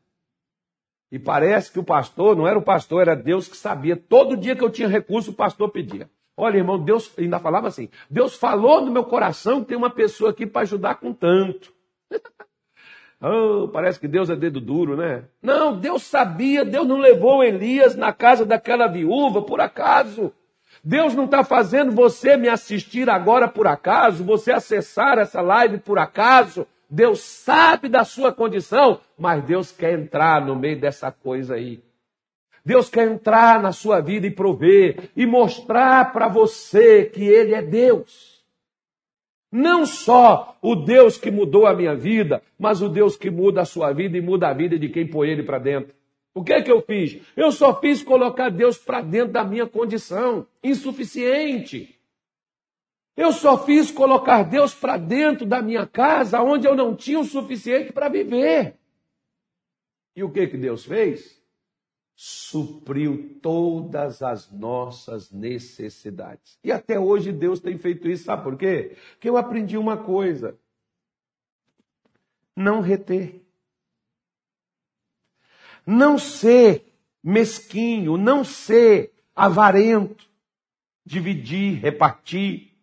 E 1.11 1.19
parece 1.19 1.71
que 1.71 1.79
o 1.79 1.83
pastor, 1.83 2.35
não 2.35 2.47
era 2.47 2.57
o 2.57 2.61
pastor, 2.61 3.01
era 3.01 3.15
Deus 3.15 3.47
que 3.47 3.57
sabia. 3.57 3.95
Todo 3.95 4.37
dia 4.37 4.55
que 4.55 4.63
eu 4.63 4.69
tinha 4.69 4.87
recurso, 4.87 5.31
o 5.31 5.35
pastor 5.35 5.69
pedia. 5.69 6.09
Olha, 6.37 6.57
irmão, 6.57 6.77
Deus 6.77 7.13
ainda 7.17 7.39
falava 7.39 7.67
assim: 7.67 7.89
Deus 8.09 8.35
falou 8.35 8.81
no 8.81 8.91
meu 8.91 9.03
coração 9.03 9.61
que 9.61 9.69
tem 9.69 9.77
uma 9.77 9.89
pessoa 9.89 10.31
aqui 10.31 10.45
para 10.45 10.61
ajudar 10.61 10.95
com 10.95 11.13
tanto. 11.13 11.74
Oh, 13.21 13.67
parece 13.69 13.99
que 13.99 14.07
Deus 14.07 14.29
é 14.29 14.35
dedo 14.35 14.59
duro, 14.59 14.95
né? 14.95 15.23
Não, 15.41 15.77
Deus 15.77 16.03
sabia, 16.03 16.65
Deus 16.65 16.87
não 16.87 16.97
levou 16.97 17.43
Elias 17.43 17.95
na 17.95 18.11
casa 18.11 18.45
daquela 18.45 18.87
viúva 18.87 19.41
por 19.41 19.61
acaso. 19.61 20.31
Deus 20.83 21.15
não 21.15 21.25
está 21.25 21.43
fazendo 21.43 21.91
você 21.91 22.37
me 22.37 22.47
assistir 22.47 23.09
agora 23.09 23.47
por 23.47 23.65
acaso, 23.65 24.23
você 24.23 24.51
acessar 24.51 25.17
essa 25.17 25.41
live 25.41 25.79
por 25.79 25.97
acaso. 25.97 26.67
Deus 26.89 27.21
sabe 27.21 27.89
da 27.89 28.03
sua 28.03 28.31
condição, 28.31 28.99
mas 29.17 29.43
Deus 29.43 29.71
quer 29.71 29.97
entrar 29.97 30.45
no 30.45 30.55
meio 30.55 30.79
dessa 30.79 31.11
coisa 31.11 31.55
aí. 31.55 31.83
Deus 32.63 32.89
quer 32.89 33.07
entrar 33.07 33.61
na 33.61 33.71
sua 33.71 33.99
vida 33.99 34.27
e 34.27 34.31
prover 34.31 35.09
e 35.15 35.25
mostrar 35.25 36.11
para 36.11 36.27
você 36.27 37.05
que 37.05 37.23
Ele 37.23 37.53
é 37.53 37.61
Deus. 37.61 38.34
Não 39.51 39.85
só 39.85 40.57
o 40.61 40.75
Deus 40.75 41.17
que 41.17 41.31
mudou 41.31 41.65
a 41.65 41.73
minha 41.73 41.95
vida, 41.95 42.41
mas 42.57 42.81
o 42.81 42.89
Deus 42.89 43.15
que 43.15 43.29
muda 43.29 43.61
a 43.61 43.65
sua 43.65 43.93
vida 43.93 44.17
e 44.17 44.21
muda 44.21 44.49
a 44.49 44.53
vida 44.53 44.77
de 44.77 44.89
quem 44.89 45.07
põe 45.07 45.29
ele 45.29 45.43
para 45.43 45.59
dentro. 45.59 45.93
O 46.33 46.43
que 46.43 46.51
é 46.51 46.61
que 46.61 46.71
eu 46.71 46.81
fiz? 46.81 47.21
Eu 47.35 47.51
só 47.51 47.79
fiz 47.79 48.03
colocar 48.03 48.49
Deus 48.49 48.77
para 48.77 49.01
dentro 49.01 49.31
da 49.31 49.43
minha 49.43 49.65
condição 49.65 50.45
insuficiente. 50.61 51.97
Eu 53.15 53.31
só 53.31 53.57
fiz 53.57 53.89
colocar 53.89 54.43
Deus 54.43 54.73
para 54.73 54.97
dentro 54.97 55.45
da 55.45 55.61
minha 55.61 55.87
casa, 55.87 56.41
onde 56.41 56.67
eu 56.67 56.75
não 56.75 56.93
tinha 56.93 57.19
o 57.19 57.23
suficiente 57.23 57.93
para 57.93 58.09
viver. 58.09 58.75
E 60.13 60.23
o 60.23 60.29
que 60.29 60.47
que 60.47 60.57
Deus 60.57 60.83
fez? 60.83 61.41
Supriu 62.15 63.37
todas 63.41 64.23
as 64.23 64.49
nossas 64.49 65.31
necessidades. 65.31 66.57
E 66.63 66.71
até 66.71 66.97
hoje 66.97 67.31
Deus 67.31 67.59
tem 67.59 67.77
feito 67.77 68.07
isso, 68.07 68.23
sabe 68.23 68.43
por 68.43 68.57
quê? 68.57 68.95
Porque 69.11 69.27
eu 69.27 69.35
aprendi 69.35 69.77
uma 69.77 69.97
coisa: 69.97 70.57
não 72.55 72.79
reter. 72.79 73.41
Não 75.85 76.17
ser 76.17 76.97
mesquinho, 77.21 78.17
não 78.17 78.43
ser 78.43 79.13
avarento, 79.35 80.27
dividir, 81.05 81.79
repartir, 81.79 82.75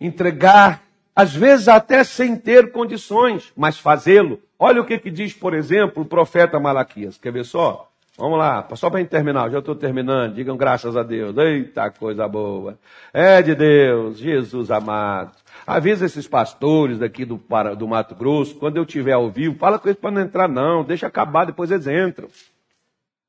entregar, 0.00 0.82
às 1.14 1.34
vezes 1.34 1.68
até 1.68 2.04
sem 2.04 2.36
ter 2.36 2.72
condições, 2.72 3.52
mas 3.56 3.78
fazê-lo 3.78 4.40
Olha 4.64 4.80
o 4.80 4.84
que, 4.84 4.96
que 4.96 5.10
diz, 5.10 5.32
por 5.32 5.54
exemplo, 5.54 6.04
o 6.04 6.06
profeta 6.06 6.60
Malaquias. 6.60 7.18
Quer 7.18 7.32
ver 7.32 7.44
só? 7.44 7.90
Vamos 8.16 8.38
lá, 8.38 8.64
só 8.76 8.88
para 8.88 9.04
terminar, 9.04 9.50
já 9.50 9.58
estou 9.58 9.74
terminando. 9.74 10.34
Digam 10.34 10.56
graças 10.56 10.96
a 10.96 11.02
Deus. 11.02 11.36
Eita 11.36 11.90
coisa 11.90 12.28
boa. 12.28 12.78
É 13.12 13.42
de 13.42 13.56
Deus, 13.56 14.18
Jesus 14.18 14.70
amado. 14.70 15.32
Avisa 15.66 16.06
esses 16.06 16.28
pastores 16.28 17.00
daqui 17.00 17.24
do, 17.24 17.42
do 17.76 17.88
Mato 17.88 18.14
Grosso, 18.14 18.54
quando 18.54 18.76
eu 18.76 18.86
tiver 18.86 19.14
ao 19.14 19.28
vivo, 19.28 19.58
fala 19.58 19.80
com 19.80 19.88
eles 19.88 19.98
para 19.98 20.12
não 20.12 20.20
entrar 20.20 20.48
não, 20.48 20.84
deixa 20.84 21.08
acabar, 21.08 21.44
depois 21.44 21.72
eles 21.72 21.88
entram. 21.88 22.28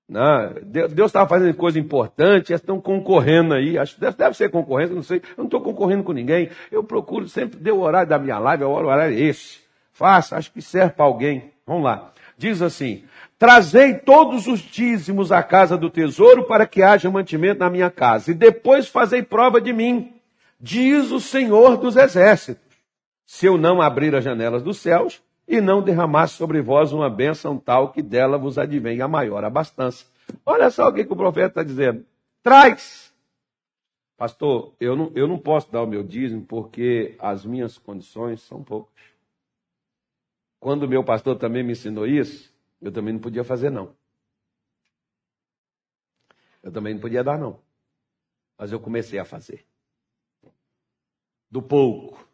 Não, 0.07 0.53
Deus 0.63 1.09
estava 1.09 1.27
fazendo 1.27 1.55
coisa 1.55 1.79
importante, 1.79 2.51
eles 2.51 2.61
estão 2.61 2.79
concorrendo 2.79 3.53
aí. 3.53 3.77
Acho 3.77 3.99
deve, 3.99 4.17
deve 4.17 4.35
ser 4.35 4.49
concorrência, 4.49 4.95
não 4.95 5.03
sei. 5.03 5.17
Eu 5.19 5.35
não 5.37 5.45
estou 5.45 5.61
concorrendo 5.61 6.03
com 6.03 6.11
ninguém. 6.11 6.49
Eu 6.71 6.83
procuro 6.83 7.27
sempre, 7.27 7.59
deu 7.59 7.77
o 7.77 7.81
horário 7.81 8.09
da 8.09 8.19
minha 8.19 8.37
live, 8.37 8.63
o 8.65 8.69
horário 8.69 9.15
é 9.15 9.19
esse. 9.19 9.59
Faça, 9.91 10.35
acho 10.35 10.51
que 10.51 10.61
serve 10.61 10.93
para 10.93 11.05
alguém. 11.05 11.51
Vamos 11.65 11.83
lá. 11.83 12.11
Diz 12.37 12.61
assim: 12.61 13.03
Trazei 13.39 13.93
todos 13.93 14.47
os 14.47 14.59
dízimos 14.59 15.31
à 15.31 15.41
casa 15.41 15.77
do 15.77 15.89
tesouro 15.89 16.43
para 16.43 16.65
que 16.65 16.81
haja 16.81 17.09
mantimento 17.09 17.59
na 17.59 17.69
minha 17.69 17.89
casa, 17.89 18.31
e 18.31 18.33
depois 18.33 18.87
fazei 18.87 19.23
prova 19.23 19.61
de 19.61 19.71
mim, 19.71 20.13
diz 20.59 21.11
o 21.11 21.19
Senhor 21.19 21.77
dos 21.77 21.95
Exércitos. 21.95 22.61
Se 23.25 23.45
eu 23.45 23.57
não 23.57 23.81
abrir 23.81 24.13
as 24.15 24.23
janelas 24.23 24.61
dos 24.61 24.77
céus 24.79 25.22
e 25.47 25.59
não 25.59 25.81
derramar 25.81 26.27
sobre 26.27 26.61
vós 26.61 26.91
uma 26.91 27.09
bênção 27.09 27.57
tal 27.57 27.91
que 27.91 28.01
dela 28.01 28.37
vos 28.37 28.57
advém 28.57 29.01
a 29.01 29.07
maior 29.07 29.43
abastança. 29.43 30.05
Olha 30.45 30.69
só 30.71 30.87
o 30.87 30.93
que, 30.93 31.03
que 31.03 31.13
o 31.13 31.17
profeta 31.17 31.47
está 31.47 31.63
dizendo. 31.63 32.05
Traz. 32.41 33.13
Pastor, 34.17 34.73
eu 34.79 34.95
não, 34.95 35.11
eu 35.15 35.27
não 35.27 35.37
posso 35.37 35.71
dar 35.71 35.81
o 35.81 35.87
meu 35.87 36.03
dízimo 36.03 36.45
porque 36.45 37.15
as 37.19 37.45
minhas 37.45 37.77
condições 37.77 38.41
são 38.41 38.63
poucas. 38.63 38.93
Quando 40.59 40.83
o 40.83 40.87
meu 40.87 41.03
pastor 41.03 41.37
também 41.37 41.63
me 41.63 41.73
ensinou 41.73 42.07
isso, 42.07 42.53
eu 42.81 42.91
também 42.91 43.13
não 43.13 43.19
podia 43.19 43.43
fazer 43.43 43.69
não. 43.69 43.93
Eu 46.61 46.71
também 46.71 46.93
não 46.93 47.01
podia 47.01 47.23
dar 47.23 47.37
não. 47.37 47.59
Mas 48.57 48.71
eu 48.71 48.79
comecei 48.79 49.19
a 49.19 49.25
fazer. 49.25 49.65
Do 51.51 51.61
pouco 51.61 52.25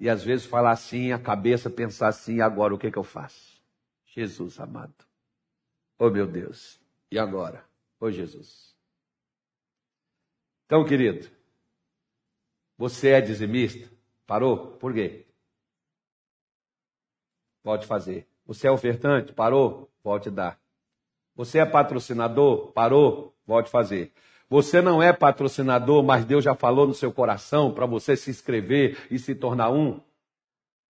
e 0.00 0.08
às 0.08 0.24
vezes 0.24 0.46
falar 0.46 0.70
assim, 0.70 1.12
a 1.12 1.18
cabeça 1.18 1.68
pensar 1.68 2.08
assim, 2.08 2.40
agora 2.40 2.74
o 2.74 2.78
que, 2.78 2.90
que 2.90 2.96
eu 2.96 3.04
faço? 3.04 3.60
Jesus 4.06 4.58
amado. 4.58 4.94
Oh 5.98 6.08
meu 6.08 6.26
Deus. 6.26 6.80
E 7.10 7.18
agora? 7.18 7.62
Oh 8.00 8.10
Jesus. 8.10 8.74
Então, 10.64 10.86
querido, 10.86 11.28
você 12.78 13.10
é 13.10 13.20
dizimista? 13.20 13.90
Parou? 14.26 14.78
Por 14.78 14.94
quê? 14.94 15.26
Pode 17.62 17.86
fazer. 17.86 18.26
Você 18.46 18.66
é 18.66 18.70
ofertante? 18.70 19.34
Parou? 19.34 19.92
Pode 20.02 20.30
dar. 20.30 20.58
Você 21.34 21.58
é 21.58 21.66
patrocinador? 21.66 22.72
Parou? 22.72 23.36
Pode 23.44 23.70
fazer. 23.70 24.14
Você 24.50 24.82
não 24.82 25.00
é 25.00 25.12
patrocinador, 25.12 26.02
mas 26.02 26.24
Deus 26.24 26.42
já 26.42 26.56
falou 26.56 26.84
no 26.84 26.92
seu 26.92 27.12
coração 27.12 27.72
para 27.72 27.86
você 27.86 28.16
se 28.16 28.30
inscrever 28.30 28.98
e 29.08 29.16
se 29.16 29.32
tornar 29.32 29.70
um. 29.70 30.00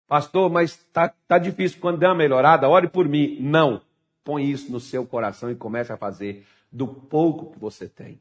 Pastor, 0.08 0.50
mas 0.50 0.78
tá, 0.92 1.14
tá 1.28 1.38
difícil. 1.38 1.78
Quando 1.78 1.98
der 1.98 2.08
uma 2.08 2.14
melhorada, 2.14 2.66
ore 2.66 2.88
por 2.88 3.06
mim. 3.06 3.36
Não. 3.38 3.82
Põe 4.24 4.50
isso 4.50 4.72
no 4.72 4.80
seu 4.80 5.06
coração 5.06 5.50
e 5.50 5.54
comece 5.54 5.92
a 5.92 5.96
fazer 5.98 6.46
do 6.72 6.88
pouco 6.88 7.52
que 7.52 7.58
você 7.58 7.86
tem. 7.86 8.18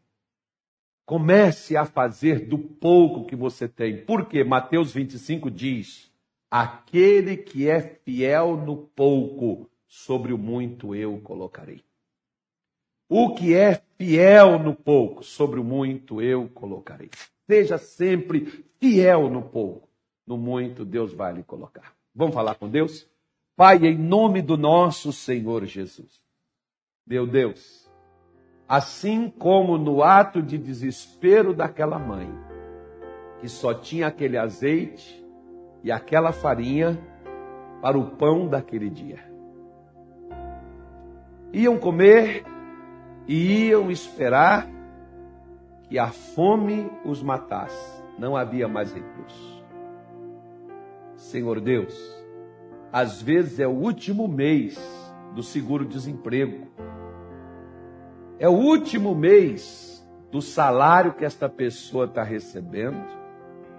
Comece 1.06 1.78
a 1.78 1.86
fazer 1.86 2.46
do 2.46 2.58
pouco 2.58 3.26
que 3.26 3.36
você 3.36 3.68
tem. 3.68 4.06
Porque 4.06 4.44
Mateus 4.44 4.94
25 4.94 5.50
diz: 5.50 6.12
Aquele 6.52 7.38
que 7.38 7.70
é 7.70 7.82
fiel 7.82 8.58
no 8.58 8.76
pouco, 8.76 9.70
sobre 9.88 10.34
o 10.34 10.38
muito 10.38 10.94
eu 10.94 11.18
colocarei. 11.22 11.82
O 13.12 13.34
que 13.34 13.56
é 13.56 13.82
fiel 13.98 14.60
no 14.60 14.76
pouco, 14.76 15.24
sobre 15.24 15.60
o 15.60 15.64
muito 15.64 16.22
eu 16.22 16.48
colocarei. 16.48 17.10
Seja 17.50 17.80
sempre 17.80 18.64
fiel 18.80 19.28
no 19.32 19.42
pouco, 19.42 19.90
no 20.28 20.38
muito 20.38 20.86
Deus 20.86 21.12
vai 21.12 21.34
lhe 21.34 21.44
colocar. 21.44 21.92
Vamos 22.14 22.36
falar 22.36 22.54
com 22.54 22.70
Deus? 22.70 23.10
Pai, 23.56 23.78
em 23.78 23.98
nome 23.98 24.44
do 24.44 24.56
nosso 24.56 25.12
Senhor 25.12 25.66
Jesus. 25.66 26.22
Meu 27.06 27.26
Deus, 27.26 27.90
assim 28.68 29.28
como 29.28 29.76
no 29.76 30.04
ato 30.04 30.44
de 30.44 30.60
desespero 30.60 31.52
daquela 31.52 31.98
mãe, 31.98 32.30
que 33.42 33.50
só 33.50 33.74
tinha 33.74 34.06
aquele 34.06 34.38
azeite 34.38 35.26
e 35.84 35.92
aquela 35.92 36.32
farinha 36.32 36.96
para 37.82 37.98
o 37.98 38.12
pão 38.12 38.48
daquele 38.48 38.92
dia. 38.92 39.28
Iam 41.52 41.80
comer 41.80 42.44
e 43.30 43.68
iam 43.68 43.92
esperar 43.92 44.68
que 45.84 46.00
a 46.00 46.08
fome 46.08 46.90
os 47.06 47.22
matasse. 47.22 48.02
Não 48.18 48.36
havia 48.36 48.68
mais 48.68 48.92
recurso. 48.92 49.64
Senhor 51.16 51.62
Deus, 51.62 51.96
às 52.92 53.22
vezes 53.22 53.60
é 53.60 53.68
o 53.68 53.72
último 53.72 54.28
mês 54.28 54.80
do 55.36 55.44
seguro-desemprego. 55.44 56.68
É 58.40 58.50
o 58.50 58.54
último 58.54 59.14
mês 59.14 60.04
do 60.32 60.42
salário 60.42 61.14
que 61.14 61.24
esta 61.24 61.48
pessoa 61.48 62.06
está 62.06 62.24
recebendo 62.24 63.06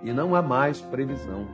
e 0.04 0.12
não 0.12 0.36
há 0.36 0.42
mais 0.42 0.80
previsão. 0.80 1.48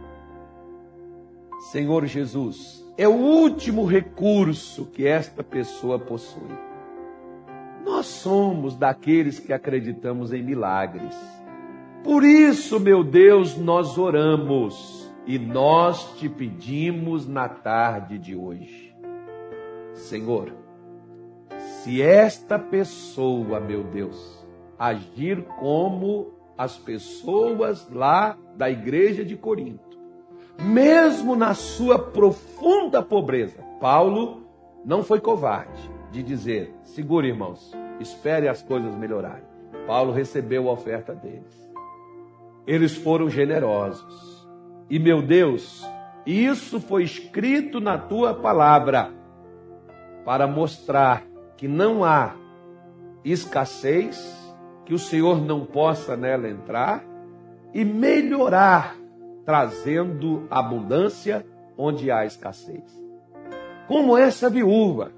Senhor 1.73 2.05
Jesus, 2.05 2.85
é 2.99 3.09
o 3.09 3.15
último 3.15 3.87
recurso 3.87 4.85
que 4.85 5.07
esta 5.07 5.43
pessoa 5.43 5.99
possui. 5.99 6.76
Nós 7.87 8.07
somos 8.07 8.77
daqueles 8.77 9.39
que 9.39 9.53
acreditamos 9.53 10.33
em 10.33 10.43
milagres. 10.43 11.15
Por 12.03 12.25
isso, 12.25 12.81
meu 12.81 13.05
Deus, 13.05 13.57
nós 13.57 13.97
oramos 13.97 15.09
e 15.25 15.39
nós 15.39 16.19
te 16.19 16.29
pedimos 16.29 17.29
na 17.29 17.49
tarde 17.49 18.19
de 18.19 18.35
hoje. 18.35 18.93
Senhor, 19.95 20.53
se 21.57 22.03
esta 22.03 22.59
pessoa, 22.59 23.61
meu 23.61 23.85
Deus, 23.85 24.45
agir 24.77 25.45
como 25.57 26.35
as 26.59 26.77
pessoas 26.77 27.89
lá 27.89 28.37
da 28.57 28.69
igreja 28.69 29.25
de 29.25 29.37
Corinto, 29.37 29.97
mesmo 30.61 31.37
na 31.37 31.55
sua 31.55 32.01
profunda 32.01 33.01
pobreza, 33.01 33.63
Paulo 33.81 34.43
não 34.85 35.05
foi 35.05 35.21
covarde 35.21 35.96
de 36.17 36.23
dizer: 36.23 36.75
segure, 36.83 37.29
irmãos, 37.29 37.73
espere 38.01 38.49
as 38.49 38.63
coisas 38.63 38.95
melhorarem. 38.95 39.45
Paulo 39.87 40.13
recebeu 40.13 40.69
a 40.69 40.73
oferta 40.73 41.15
deles. 41.15 41.71
Eles 42.67 42.97
foram 42.97 43.29
generosos. 43.29 44.49
E 44.89 44.99
meu 44.99 45.21
Deus, 45.21 45.87
isso 46.25 46.81
foi 46.81 47.05
escrito 47.05 47.81
na 47.81 47.99
tua 47.99 48.33
palavra 48.33 49.13
para 50.25 50.47
mostrar 50.47 51.23
que 51.57 51.69
não 51.69 52.03
há 52.03 52.35
escassez, 53.25 54.35
que 54.85 54.95
o 54.95 54.99
Senhor 54.99 55.41
não 55.41 55.65
possa 55.67 56.17
nela 56.17 56.49
entrar 56.49 57.05
e 57.75 57.85
melhorar, 57.85 58.97
trazendo 59.45 60.47
abundância 60.51 61.45
onde 61.77 62.11
há 62.11 62.25
escassez. 62.25 62.85
Como 63.87 64.17
essa 64.17 64.49
viúva 64.49 65.13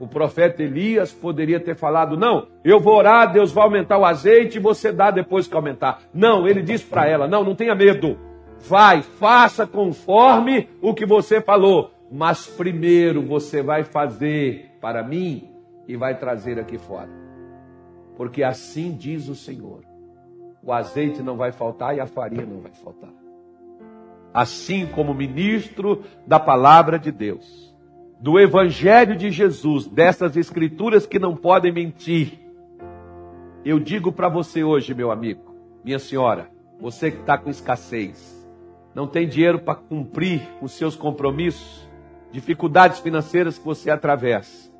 o 0.00 0.08
profeta 0.08 0.62
Elias 0.62 1.12
poderia 1.12 1.60
ter 1.60 1.76
falado: 1.76 2.16
Não, 2.16 2.48
eu 2.64 2.80
vou 2.80 2.96
orar, 2.96 3.30
Deus 3.30 3.52
vai 3.52 3.64
aumentar 3.64 3.98
o 3.98 4.06
azeite 4.06 4.56
e 4.56 4.60
você 4.60 4.90
dá 4.90 5.10
depois 5.10 5.46
que 5.46 5.54
aumentar. 5.54 6.00
Não, 6.12 6.48
ele 6.48 6.62
disse 6.62 6.86
para 6.86 7.06
ela: 7.06 7.28
Não, 7.28 7.44
não 7.44 7.54
tenha 7.54 7.74
medo. 7.74 8.18
Vai, 8.66 9.02
faça 9.02 9.66
conforme 9.66 10.70
o 10.80 10.94
que 10.94 11.04
você 11.04 11.42
falou. 11.42 11.90
Mas 12.10 12.46
primeiro 12.46 13.22
você 13.22 13.62
vai 13.62 13.84
fazer 13.84 14.70
para 14.80 15.02
mim 15.02 15.50
e 15.86 15.96
vai 15.96 16.18
trazer 16.18 16.58
aqui 16.58 16.78
fora. 16.78 17.10
Porque 18.16 18.42
assim 18.42 18.92
diz 18.92 19.28
o 19.28 19.34
Senhor: 19.34 19.82
o 20.62 20.72
azeite 20.72 21.22
não 21.22 21.36
vai 21.36 21.52
faltar 21.52 21.94
e 21.94 22.00
a 22.00 22.06
farinha 22.06 22.46
não 22.46 22.60
vai 22.60 22.72
faltar. 22.72 23.10
Assim 24.32 24.86
como 24.86 25.12
ministro 25.12 26.04
da 26.26 26.40
palavra 26.40 26.98
de 26.98 27.12
Deus 27.12 27.69
do 28.20 28.38
Evangelho 28.38 29.16
de 29.16 29.30
Jesus, 29.30 29.86
dessas 29.86 30.36
escrituras 30.36 31.06
que 31.06 31.18
não 31.18 31.34
podem 31.34 31.72
mentir, 31.72 32.38
eu 33.64 33.80
digo 33.80 34.12
para 34.12 34.28
você 34.28 34.62
hoje, 34.62 34.92
meu 34.92 35.10
amigo, 35.10 35.54
minha 35.82 35.98
senhora, 35.98 36.50
você 36.78 37.10
que 37.10 37.20
está 37.20 37.38
com 37.38 37.48
escassez, 37.48 38.46
não 38.94 39.06
tem 39.06 39.26
dinheiro 39.26 39.60
para 39.60 39.74
cumprir 39.74 40.42
os 40.60 40.72
seus 40.72 40.94
compromissos, 40.94 41.88
dificuldades 42.30 42.98
financeiras 42.98 43.56
que 43.56 43.64
você 43.64 43.90
atravessa, 43.90 44.70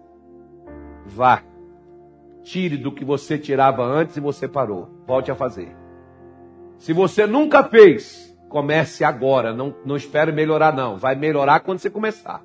vá, 1.06 1.42
tire 2.42 2.76
do 2.76 2.92
que 2.92 3.06
você 3.06 3.38
tirava 3.38 3.82
antes 3.82 4.18
e 4.18 4.20
você 4.20 4.46
parou, 4.46 4.90
volte 5.06 5.30
a 5.30 5.34
fazer. 5.34 5.74
Se 6.76 6.92
você 6.92 7.26
nunca 7.26 7.64
fez, 7.64 8.38
comece 8.50 9.02
agora, 9.02 9.54
não, 9.54 9.74
não 9.84 9.96
espere 9.96 10.30
melhorar 10.30 10.74
não, 10.74 10.98
vai 10.98 11.14
melhorar 11.14 11.60
quando 11.60 11.78
você 11.78 11.88
começar. 11.88 12.42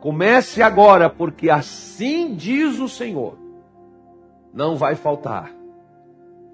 Comece 0.00 0.62
agora, 0.62 1.08
porque 1.08 1.50
assim 1.50 2.34
diz 2.34 2.78
o 2.78 2.88
Senhor: 2.88 3.38
não 4.52 4.76
vai 4.76 4.94
faltar 4.94 5.50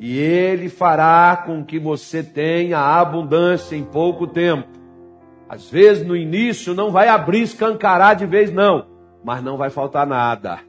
E 0.01 0.19
Ele 0.19 0.69
fará 0.69 1.43
com 1.47 1.65
que 1.65 1.79
você 1.79 2.23
tenha 2.23 2.79
abundância 2.79 3.77
em 3.77 3.85
pouco 3.85 4.27
tempo. 4.27 4.69
Às 5.49 5.71
vezes 5.71 6.07
no 6.07 6.17
início 6.17 6.75
não 6.75 6.91
vai 6.91 7.09
abrir, 7.09 7.43
escancarar 7.43 8.17
de 8.17 8.27
vez, 8.27 8.51
não, 8.51 8.87
mas 9.23 9.43
não 9.43 9.57
vai 9.57 9.71
faltar 9.71 10.07
nada. 10.07 10.61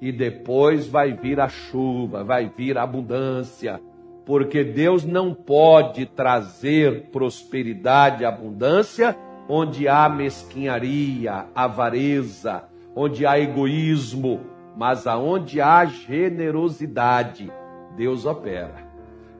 E 0.00 0.10
depois 0.10 0.86
vai 0.86 1.12
vir 1.12 1.40
a 1.40 1.48
chuva, 1.48 2.24
vai 2.24 2.50
vir 2.54 2.76
a 2.76 2.82
abundância, 2.82 3.80
porque 4.26 4.64
Deus 4.64 5.04
não 5.04 5.32
pode 5.32 6.06
trazer 6.06 7.08
prosperidade 7.12 8.22
e 8.22 8.26
abundância 8.26 9.16
onde 9.48 9.88
há 9.88 10.08
mesquinharia, 10.08 11.46
avareza, 11.54 12.64
onde 12.94 13.26
há 13.26 13.38
egoísmo, 13.38 14.40
mas 14.76 15.06
aonde 15.06 15.60
há 15.60 15.84
generosidade, 15.84 17.52
Deus 17.96 18.24
opera. 18.24 18.90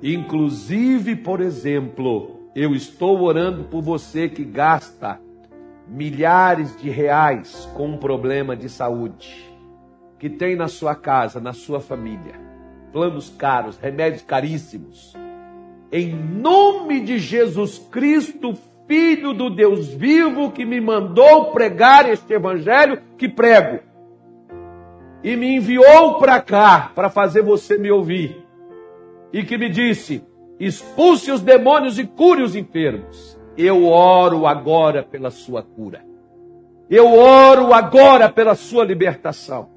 Inclusive, 0.03 1.17
por 1.17 1.41
exemplo, 1.41 2.41
eu 2.55 2.75
estou 2.75 3.23
orando 3.23 3.65
por 3.65 3.83
você 3.83 4.29
que 4.29 4.45
gasta 4.45 5.21
milhares 5.89 6.77
de 6.81 6.91
reais 6.91 7.71
com 7.75 7.89
um 7.89 7.97
problema 7.97 8.57
de 8.57 8.69
saúde, 8.69 9.55
que 10.19 10.29
tem 10.29 10.57
na 10.57 10.69
sua 10.69 10.95
casa, 10.95 11.41
na 11.41 11.53
sua 11.53 11.81
família, 11.81 12.35
planos 12.93 13.31
caros, 13.31 13.79
remédios 13.79 14.23
caríssimos. 14.23 15.15
Em 15.91 16.15
nome 16.15 17.01
de 17.01 17.19
Jesus 17.19 17.79
Cristo, 17.79 18.55
Filho 18.87 19.33
do 19.33 19.49
Deus 19.49 19.89
vivo, 19.89 20.51
que 20.51 20.65
me 20.65 20.81
mandou 20.81 21.53
pregar 21.53 22.09
este 22.09 22.33
evangelho 22.35 23.01
que 23.17 23.29
prego, 23.29 23.81
e 25.23 25.37
me 25.37 25.57
enviou 25.57 26.19
para 26.19 26.41
cá 26.41 26.91
para 26.95 27.09
fazer 27.09 27.43
você 27.43 27.79
me 27.79 27.91
ouvir, 27.91 28.45
e 29.33 29.45
que 29.45 29.57
me 29.57 29.69
disse: 29.69 30.25
expulse 30.59 31.31
os 31.31 31.41
demônios 31.41 31.99
e 31.99 32.05
cure 32.07 32.43
os 32.43 32.57
enfermos. 32.57 33.39
Eu 33.57 33.85
oro 33.87 34.47
agora 34.47 35.03
pela 35.03 35.31
sua 35.31 35.63
cura. 35.63 36.05
Eu 36.89 37.13
oro 37.19 37.73
agora 37.73 38.29
pela 38.29 38.55
sua 38.55 38.85
libertação. 38.85 39.71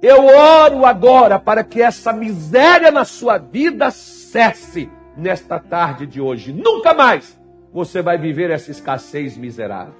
Eu 0.00 0.26
oro 0.26 0.84
agora 0.84 1.38
para 1.38 1.64
que 1.64 1.82
essa 1.82 2.12
miséria 2.12 2.90
na 2.90 3.04
sua 3.04 3.38
vida 3.38 3.90
cesse 3.90 4.90
nesta 5.16 5.58
tarde 5.58 6.06
de 6.06 6.20
hoje. 6.20 6.52
Nunca 6.52 6.94
mais 6.94 7.38
você 7.72 8.02
vai 8.02 8.18
viver 8.18 8.50
essa 8.50 8.70
escassez 8.70 9.36
miserável. 9.36 9.94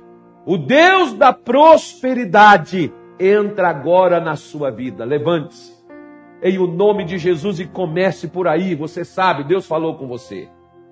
O 0.46 0.56
Deus 0.56 1.12
da 1.12 1.32
prosperidade 1.32 2.92
entra 3.20 3.68
agora 3.68 4.20
na 4.20 4.36
sua 4.36 4.70
vida. 4.70 5.04
Levante-se 5.04 5.78
em 6.42 6.58
o 6.58 6.66
nome 6.66 7.04
de 7.04 7.18
Jesus 7.18 7.60
e 7.60 7.66
comece 7.66 8.28
por 8.28 8.46
aí. 8.46 8.74
Você 8.74 9.04
sabe, 9.04 9.44
Deus 9.44 9.66
falou 9.66 9.96
com 9.96 10.06
você. 10.06 10.48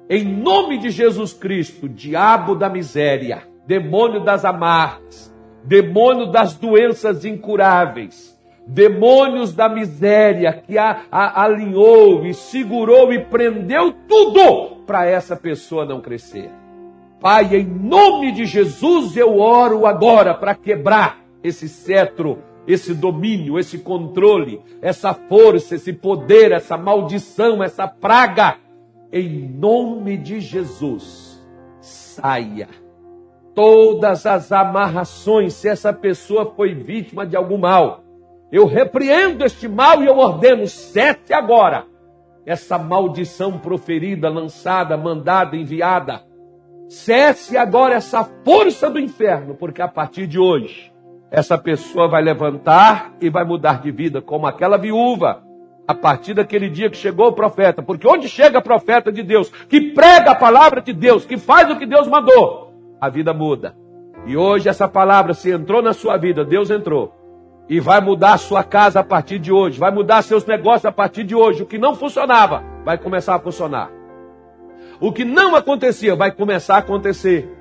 Em 0.08 0.24
nome 0.24 0.78
de 0.78 0.90
Jesus 0.90 1.32
Cristo, 1.32 1.88
diabo 1.88 2.54
da 2.54 2.68
miséria, 2.68 3.42
demônio 3.66 4.24
das 4.24 4.44
amarras, 4.44 5.34
demônio 5.64 6.26
das 6.26 6.54
doenças 6.54 7.24
incuráveis, 7.24 8.38
demônios 8.66 9.52
da 9.52 9.68
miséria 9.68 10.52
que 10.52 10.78
a, 10.78 11.02
a, 11.10 11.42
alinhou 11.42 12.24
e 12.24 12.34
segurou 12.34 13.12
e 13.12 13.24
prendeu 13.24 13.92
tudo 14.08 14.84
para 14.86 15.06
essa 15.06 15.34
pessoa 15.34 15.84
não 15.84 16.00
crescer. 16.00 16.50
Pai, 17.20 17.56
em 17.56 17.64
nome 17.64 18.30
de 18.30 18.44
Jesus 18.44 19.16
eu 19.16 19.38
oro 19.38 19.86
agora 19.86 20.34
para 20.34 20.54
quebrar 20.54 21.18
esse 21.42 21.68
cetro, 21.68 22.42
esse 22.66 22.92
domínio, 22.92 23.58
esse 23.58 23.78
controle, 23.78 24.60
essa 24.82 25.14
força, 25.14 25.76
esse 25.76 25.92
poder, 25.92 26.52
essa 26.52 26.76
maldição, 26.76 27.62
essa 27.62 27.88
praga. 27.88 28.56
Em 29.12 29.48
nome 29.48 30.16
de 30.16 30.40
Jesus, 30.40 31.42
saia. 31.80 32.68
Todas 33.54 34.26
as 34.26 34.52
amarrações, 34.52 35.54
se 35.54 35.68
essa 35.68 35.92
pessoa 35.92 36.52
foi 36.54 36.74
vítima 36.74 37.24
de 37.26 37.36
algum 37.36 37.56
mal, 37.56 38.04
eu 38.52 38.66
repreendo 38.66 39.44
este 39.44 39.66
mal 39.66 40.02
e 40.02 40.06
eu 40.06 40.18
ordeno, 40.18 40.66
sete 40.66 41.32
agora. 41.32 41.86
Essa 42.44 42.78
maldição 42.78 43.58
proferida, 43.58 44.28
lançada, 44.28 44.96
mandada, 44.96 45.56
enviada, 45.56 46.22
Cesse 46.88 47.56
agora 47.56 47.94
essa 47.94 48.22
força 48.44 48.88
do 48.88 48.98
inferno, 48.98 49.54
porque 49.54 49.82
a 49.82 49.88
partir 49.88 50.26
de 50.26 50.38
hoje, 50.38 50.92
essa 51.30 51.58
pessoa 51.58 52.08
vai 52.08 52.22
levantar 52.22 53.12
e 53.20 53.28
vai 53.28 53.44
mudar 53.44 53.80
de 53.80 53.90
vida, 53.90 54.22
como 54.22 54.46
aquela 54.46 54.76
viúva, 54.76 55.42
a 55.86 55.94
partir 55.94 56.34
daquele 56.34 56.68
dia 56.68 56.88
que 56.88 56.96
chegou 56.96 57.28
o 57.28 57.32
profeta. 57.32 57.82
Porque 57.82 58.06
onde 58.08 58.28
chega 58.28 58.62
profeta 58.62 59.10
de 59.10 59.22
Deus, 59.22 59.50
que 59.68 59.92
prega 59.92 60.30
a 60.30 60.34
palavra 60.36 60.80
de 60.80 60.92
Deus, 60.92 61.24
que 61.24 61.36
faz 61.36 61.68
o 61.70 61.76
que 61.76 61.86
Deus 61.86 62.06
mandou, 62.06 62.72
a 63.00 63.08
vida 63.08 63.34
muda. 63.34 63.76
E 64.24 64.36
hoje 64.36 64.68
essa 64.68 64.88
palavra, 64.88 65.34
se 65.34 65.50
entrou 65.50 65.82
na 65.82 65.92
sua 65.92 66.16
vida, 66.16 66.44
Deus 66.44 66.70
entrou. 66.70 67.12
E 67.68 67.80
vai 67.80 68.00
mudar 68.00 68.34
a 68.34 68.38
sua 68.38 68.62
casa 68.62 69.00
a 69.00 69.04
partir 69.04 69.40
de 69.40 69.52
hoje, 69.52 69.78
vai 69.78 69.90
mudar 69.90 70.22
seus 70.22 70.46
negócios 70.46 70.86
a 70.86 70.92
partir 70.92 71.24
de 71.24 71.34
hoje. 71.34 71.64
O 71.64 71.66
que 71.66 71.78
não 71.78 71.96
funcionava 71.96 72.62
vai 72.84 72.96
começar 72.96 73.34
a 73.34 73.40
funcionar. 73.40 73.90
O 75.00 75.12
que 75.12 75.24
não 75.24 75.54
acontecia 75.54 76.16
vai 76.16 76.30
começar 76.32 76.76
a 76.76 76.78
acontecer. 76.78 77.52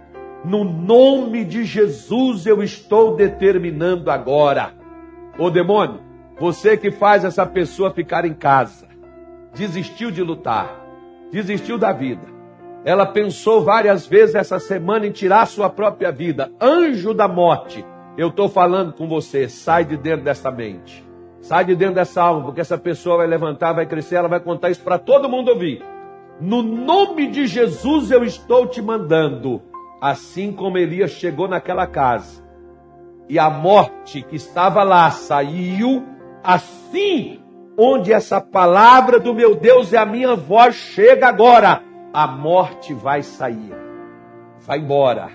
No 0.45 0.63
nome 0.63 1.43
de 1.43 1.65
Jesus 1.65 2.45
eu 2.45 2.63
estou 2.63 3.15
determinando 3.15 4.09
agora. 4.09 4.73
Ô 5.37 5.49
demônio, 5.49 5.99
você 6.39 6.77
que 6.77 6.91
faz 6.91 7.25
essa 7.25 7.45
pessoa 7.45 7.91
ficar 7.91 8.25
em 8.25 8.33
casa, 8.33 8.87
desistiu 9.53 10.11
de 10.11 10.21
lutar, 10.21 10.81
desistiu 11.31 11.77
da 11.77 11.91
vida. 11.91 12.35
Ela 12.85 13.05
pensou 13.05 13.63
várias 13.63 14.05
vezes 14.05 14.35
essa 14.35 14.59
semana 14.59 15.07
em 15.07 15.11
tirar 15.11 15.47
sua 15.47 15.69
própria 15.69 16.11
vida. 16.11 16.51
Anjo 16.61 17.13
da 17.13 17.27
morte, 17.27 17.83
eu 18.17 18.27
estou 18.27 18.47
falando 18.47 18.93
com 18.93 19.07
você, 19.07 19.49
sai 19.49 19.83
de 19.83 19.97
dentro 19.97 20.23
dessa 20.23 20.51
mente. 20.51 21.03
Sai 21.41 21.65
de 21.65 21.75
dentro 21.75 21.95
dessa 21.95 22.21
alma, 22.21 22.45
porque 22.45 22.61
essa 22.61 22.77
pessoa 22.77 23.17
vai 23.17 23.27
levantar, 23.27 23.73
vai 23.73 23.85
crescer, 23.85 24.15
ela 24.15 24.27
vai 24.27 24.39
contar 24.39 24.69
isso 24.69 24.81
para 24.81 24.99
todo 24.99 25.27
mundo 25.27 25.49
ouvir. 25.49 25.83
No 26.39 26.61
nome 26.61 27.27
de 27.27 27.47
Jesus 27.47 28.11
eu 28.11 28.23
estou 28.23 28.67
te 28.67 28.81
mandando. 28.81 29.61
Assim 30.01 30.51
como 30.51 30.77
Elias 30.77 31.11
chegou 31.11 31.47
naquela 31.47 31.87
casa 31.87 32.43
e 33.27 33.39
a 33.39 33.49
morte 33.49 34.21
que 34.21 34.35
estava 34.35 34.83
lá 34.83 35.09
saiu, 35.09 36.03
assim 36.43 37.39
onde 37.77 38.13
essa 38.13 38.39
palavra 38.39 39.19
do 39.19 39.33
meu 39.33 39.55
Deus 39.55 39.91
e 39.91 39.97
a 39.97 40.05
minha 40.05 40.35
voz 40.35 40.75
chega 40.75 41.27
agora, 41.27 41.81
a 42.13 42.27
morte 42.27 42.93
vai 42.93 43.23
sair, 43.23 43.73
vai 44.59 44.79
embora. 44.79 45.29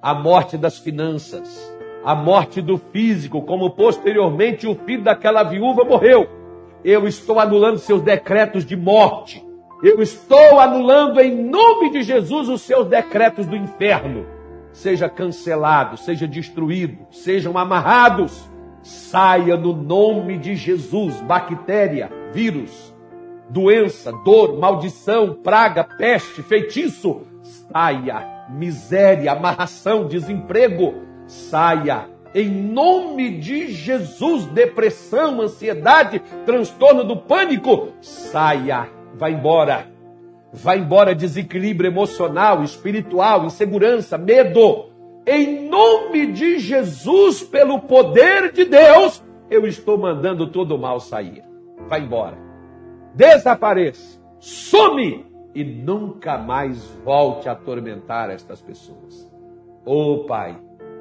A 0.00 0.12
morte 0.14 0.58
das 0.58 0.78
finanças, 0.78 1.76
a 2.04 2.14
morte 2.14 2.60
do 2.60 2.76
físico, 2.76 3.42
como 3.42 3.70
posteriormente 3.70 4.66
o 4.66 4.74
filho 4.74 5.04
daquela 5.04 5.44
viúva 5.44 5.84
morreu. 5.84 6.28
Eu 6.84 7.06
estou 7.06 7.38
anulando 7.38 7.78
seus 7.78 8.02
decretos 8.02 8.66
de 8.66 8.76
morte 8.76 9.51
eu 9.82 10.00
estou 10.00 10.60
anulando 10.60 11.20
em 11.20 11.34
nome 11.34 11.90
de 11.90 12.02
Jesus 12.04 12.48
os 12.48 12.62
seus 12.62 12.86
decretos 12.86 13.46
do 13.46 13.56
inferno. 13.56 14.24
Seja 14.72 15.08
cancelado, 15.08 15.96
seja 15.96 16.26
destruído, 16.26 16.98
sejam 17.10 17.58
amarrados. 17.58 18.48
Saia 18.80 19.56
no 19.56 19.74
nome 19.74 20.38
de 20.38 20.54
Jesus, 20.54 21.20
bactéria, 21.22 22.10
vírus, 22.32 22.94
doença, 23.48 24.12
dor, 24.24 24.56
maldição, 24.58 25.34
praga, 25.34 25.82
peste, 25.82 26.42
feitiço. 26.42 27.22
Saia, 27.42 28.46
miséria, 28.50 29.32
amarração, 29.32 30.06
desemprego. 30.06 30.94
Saia, 31.26 32.08
em 32.34 32.48
nome 32.48 33.38
de 33.38 33.72
Jesus, 33.72 34.46
depressão, 34.46 35.40
ansiedade, 35.40 36.20
transtorno 36.46 37.02
do 37.02 37.16
pânico. 37.16 37.88
Saia 38.00 39.01
vai 39.14 39.32
embora. 39.32 39.86
Vai 40.52 40.78
embora 40.78 41.14
desequilíbrio 41.14 41.88
emocional, 41.88 42.62
espiritual, 42.62 43.46
insegurança, 43.46 44.18
medo. 44.18 44.90
Em 45.26 45.68
nome 45.68 46.26
de 46.32 46.58
Jesus, 46.58 47.42
pelo 47.42 47.80
poder 47.80 48.52
de 48.52 48.64
Deus, 48.64 49.22
eu 49.50 49.66
estou 49.66 49.96
mandando 49.96 50.50
todo 50.50 50.74
o 50.74 50.78
mal 50.78 51.00
sair. 51.00 51.42
Vai 51.88 52.02
embora. 52.02 52.36
Desapareça. 53.14 54.20
Some 54.38 55.24
e 55.54 55.64
nunca 55.64 56.38
mais 56.38 56.84
volte 57.04 57.48
a 57.48 57.52
atormentar 57.52 58.30
estas 58.30 58.60
pessoas. 58.60 59.30
Oh 59.84 60.24
Pai, 60.24 60.58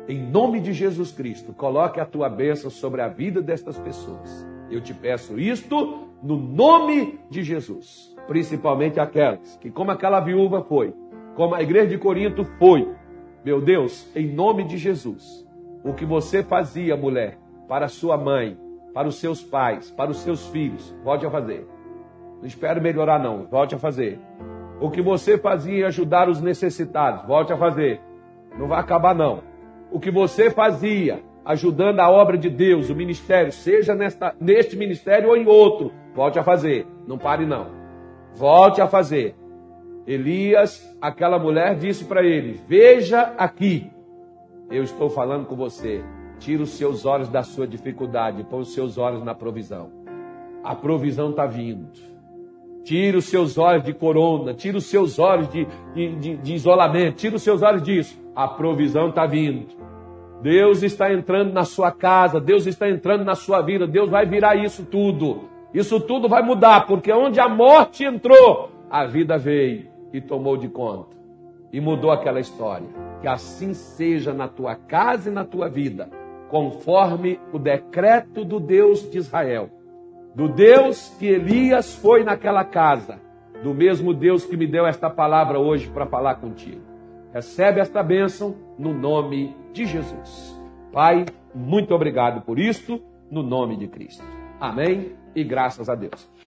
em 0.07 0.19
nome 0.19 0.59
de 0.59 0.73
Jesus 0.73 1.11
Cristo, 1.11 1.53
coloque 1.53 1.99
a 1.99 2.05
tua 2.05 2.29
bênção 2.29 2.69
sobre 2.69 3.01
a 3.01 3.07
vida 3.07 3.41
destas 3.41 3.77
pessoas. 3.77 4.45
Eu 4.69 4.81
te 4.81 4.93
peço 4.93 5.39
isto 5.39 6.07
no 6.21 6.37
nome 6.37 7.19
de 7.29 7.43
Jesus. 7.43 8.10
Principalmente 8.27 8.99
aquelas 8.99 9.57
que, 9.57 9.69
como 9.69 9.91
aquela 9.91 10.19
viúva 10.19 10.63
foi, 10.63 10.93
como 11.35 11.55
a 11.55 11.61
igreja 11.61 11.87
de 11.87 11.97
Corinto 11.97 12.43
foi, 12.57 12.87
meu 13.43 13.61
Deus, 13.61 14.09
em 14.15 14.27
nome 14.27 14.63
de 14.63 14.77
Jesus, 14.77 15.47
o 15.83 15.93
que 15.93 16.05
você 16.05 16.43
fazia, 16.43 16.95
mulher, 16.95 17.37
para 17.67 17.87
sua 17.87 18.17
mãe, 18.17 18.57
para 18.93 19.07
os 19.07 19.15
seus 19.15 19.41
pais, 19.41 19.89
para 19.89 20.11
os 20.11 20.17
seus 20.17 20.47
filhos, 20.47 20.95
volte 21.03 21.25
a 21.25 21.31
fazer. 21.31 21.67
Não 22.39 22.47
espere 22.47 22.79
melhorar, 22.79 23.19
não. 23.19 23.45
Volte 23.45 23.75
a 23.75 23.77
fazer. 23.77 24.19
O 24.79 24.89
que 24.89 25.01
você 25.01 25.37
fazia 25.37 25.81
em 25.81 25.83
ajudar 25.83 26.27
os 26.27 26.41
necessitados, 26.41 27.25
volte 27.27 27.53
a 27.53 27.57
fazer. 27.57 28.01
Não 28.57 28.67
vai 28.67 28.79
acabar, 28.79 29.13
não. 29.13 29.43
O 29.91 29.99
que 29.99 30.09
você 30.09 30.49
fazia 30.49 31.21
ajudando 31.45 31.99
a 31.99 32.09
obra 32.09 32.37
de 32.37 32.49
Deus, 32.49 32.89
o 32.89 32.95
ministério, 32.95 33.51
seja 33.51 33.95
nesta, 33.95 34.35
neste 34.39 34.75
ministério 34.75 35.29
ou 35.29 35.37
em 35.37 35.47
outro, 35.47 35.91
volte 36.13 36.39
a 36.39 36.43
fazer. 36.43 36.87
Não 37.07 37.17
pare, 37.17 37.45
não. 37.45 37.80
Volte 38.35 38.81
a 38.81 38.87
fazer. 38.87 39.35
Elias, 40.05 40.95
aquela 40.99 41.37
mulher 41.37 41.75
disse 41.75 42.05
para 42.05 42.23
ele: 42.23 42.59
Veja 42.67 43.33
aqui, 43.37 43.91
eu 44.69 44.83
estou 44.83 45.09
falando 45.09 45.45
com 45.45 45.55
você. 45.55 46.03
Tira 46.39 46.63
os 46.63 46.71
seus 46.71 47.05
olhos 47.05 47.29
da 47.29 47.43
sua 47.43 47.67
dificuldade, 47.67 48.43
põe 48.43 48.61
os 48.61 48.73
seus 48.73 48.97
olhos 48.97 49.23
na 49.23 49.35
provisão. 49.35 49.91
A 50.63 50.73
provisão 50.73 51.29
está 51.29 51.45
vindo. 51.45 51.87
Tira 52.83 53.17
os 53.17 53.25
seus 53.25 53.59
olhos 53.59 53.83
de 53.83 53.93
corona, 53.93 54.55
tira 54.55 54.77
os 54.77 54.85
seus 54.85 55.19
olhos 55.19 55.47
de, 55.49 55.67
de, 55.93 56.15
de, 56.15 56.37
de 56.37 56.53
isolamento, 56.53 57.17
tira 57.17 57.35
os 57.35 57.43
seus 57.43 57.61
olhos 57.61 57.83
disso. 57.83 58.19
A 58.35 58.47
provisão 58.47 59.09
está 59.09 59.27
vindo. 59.27 59.67
Deus 60.41 60.81
está 60.81 61.13
entrando 61.13 61.53
na 61.53 61.63
sua 61.63 61.91
casa, 61.91 62.41
Deus 62.41 62.65
está 62.65 62.89
entrando 62.89 63.23
na 63.23 63.35
sua 63.35 63.61
vida, 63.61 63.85
Deus 63.85 64.09
vai 64.09 64.25
virar 64.25 64.55
isso 64.55 64.83
tudo. 64.83 65.50
Isso 65.73 65.99
tudo 65.99 66.27
vai 66.27 66.41
mudar, 66.43 66.85
porque 66.85 67.11
onde 67.11 67.39
a 67.39 67.47
morte 67.47 68.03
entrou, 68.03 68.71
a 68.89 69.05
vida 69.05 69.37
veio 69.37 69.87
e 70.11 70.19
tomou 70.19 70.57
de 70.57 70.67
conta. 70.67 71.15
E 71.71 71.79
mudou 71.79 72.11
aquela 72.11 72.39
história. 72.39 72.87
Que 73.21 73.27
assim 73.27 73.73
seja 73.73 74.33
na 74.33 74.47
tua 74.47 74.75
casa 74.75 75.29
e 75.29 75.33
na 75.33 75.45
tua 75.45 75.69
vida, 75.69 76.09
conforme 76.49 77.39
o 77.53 77.59
decreto 77.59 78.43
do 78.43 78.59
Deus 78.59 79.09
de 79.09 79.17
Israel 79.17 79.69
do 80.33 80.47
Deus 80.47 81.15
que 81.19 81.27
Elias 81.27 81.95
foi 81.95 82.23
naquela 82.23 82.63
casa, 82.63 83.19
do 83.63 83.73
mesmo 83.73 84.13
Deus 84.13 84.45
que 84.45 84.57
me 84.57 84.65
deu 84.65 84.85
esta 84.85 85.09
palavra 85.09 85.59
hoje 85.59 85.89
para 85.89 86.05
falar 86.05 86.35
contigo. 86.35 86.81
Recebe 87.33 87.79
esta 87.79 88.01
bênção 88.01 88.55
no 88.77 88.93
nome 88.93 89.55
de 89.73 89.85
Jesus. 89.85 90.59
Pai, 90.91 91.25
muito 91.53 91.93
obrigado 91.93 92.41
por 92.41 92.59
isto, 92.59 93.01
no 93.29 93.43
nome 93.43 93.77
de 93.77 93.87
Cristo. 93.87 94.23
Amém 94.59 95.20
e 95.35 95.43
graças 95.43 95.89
a 95.89 95.95
Deus. 95.95 96.31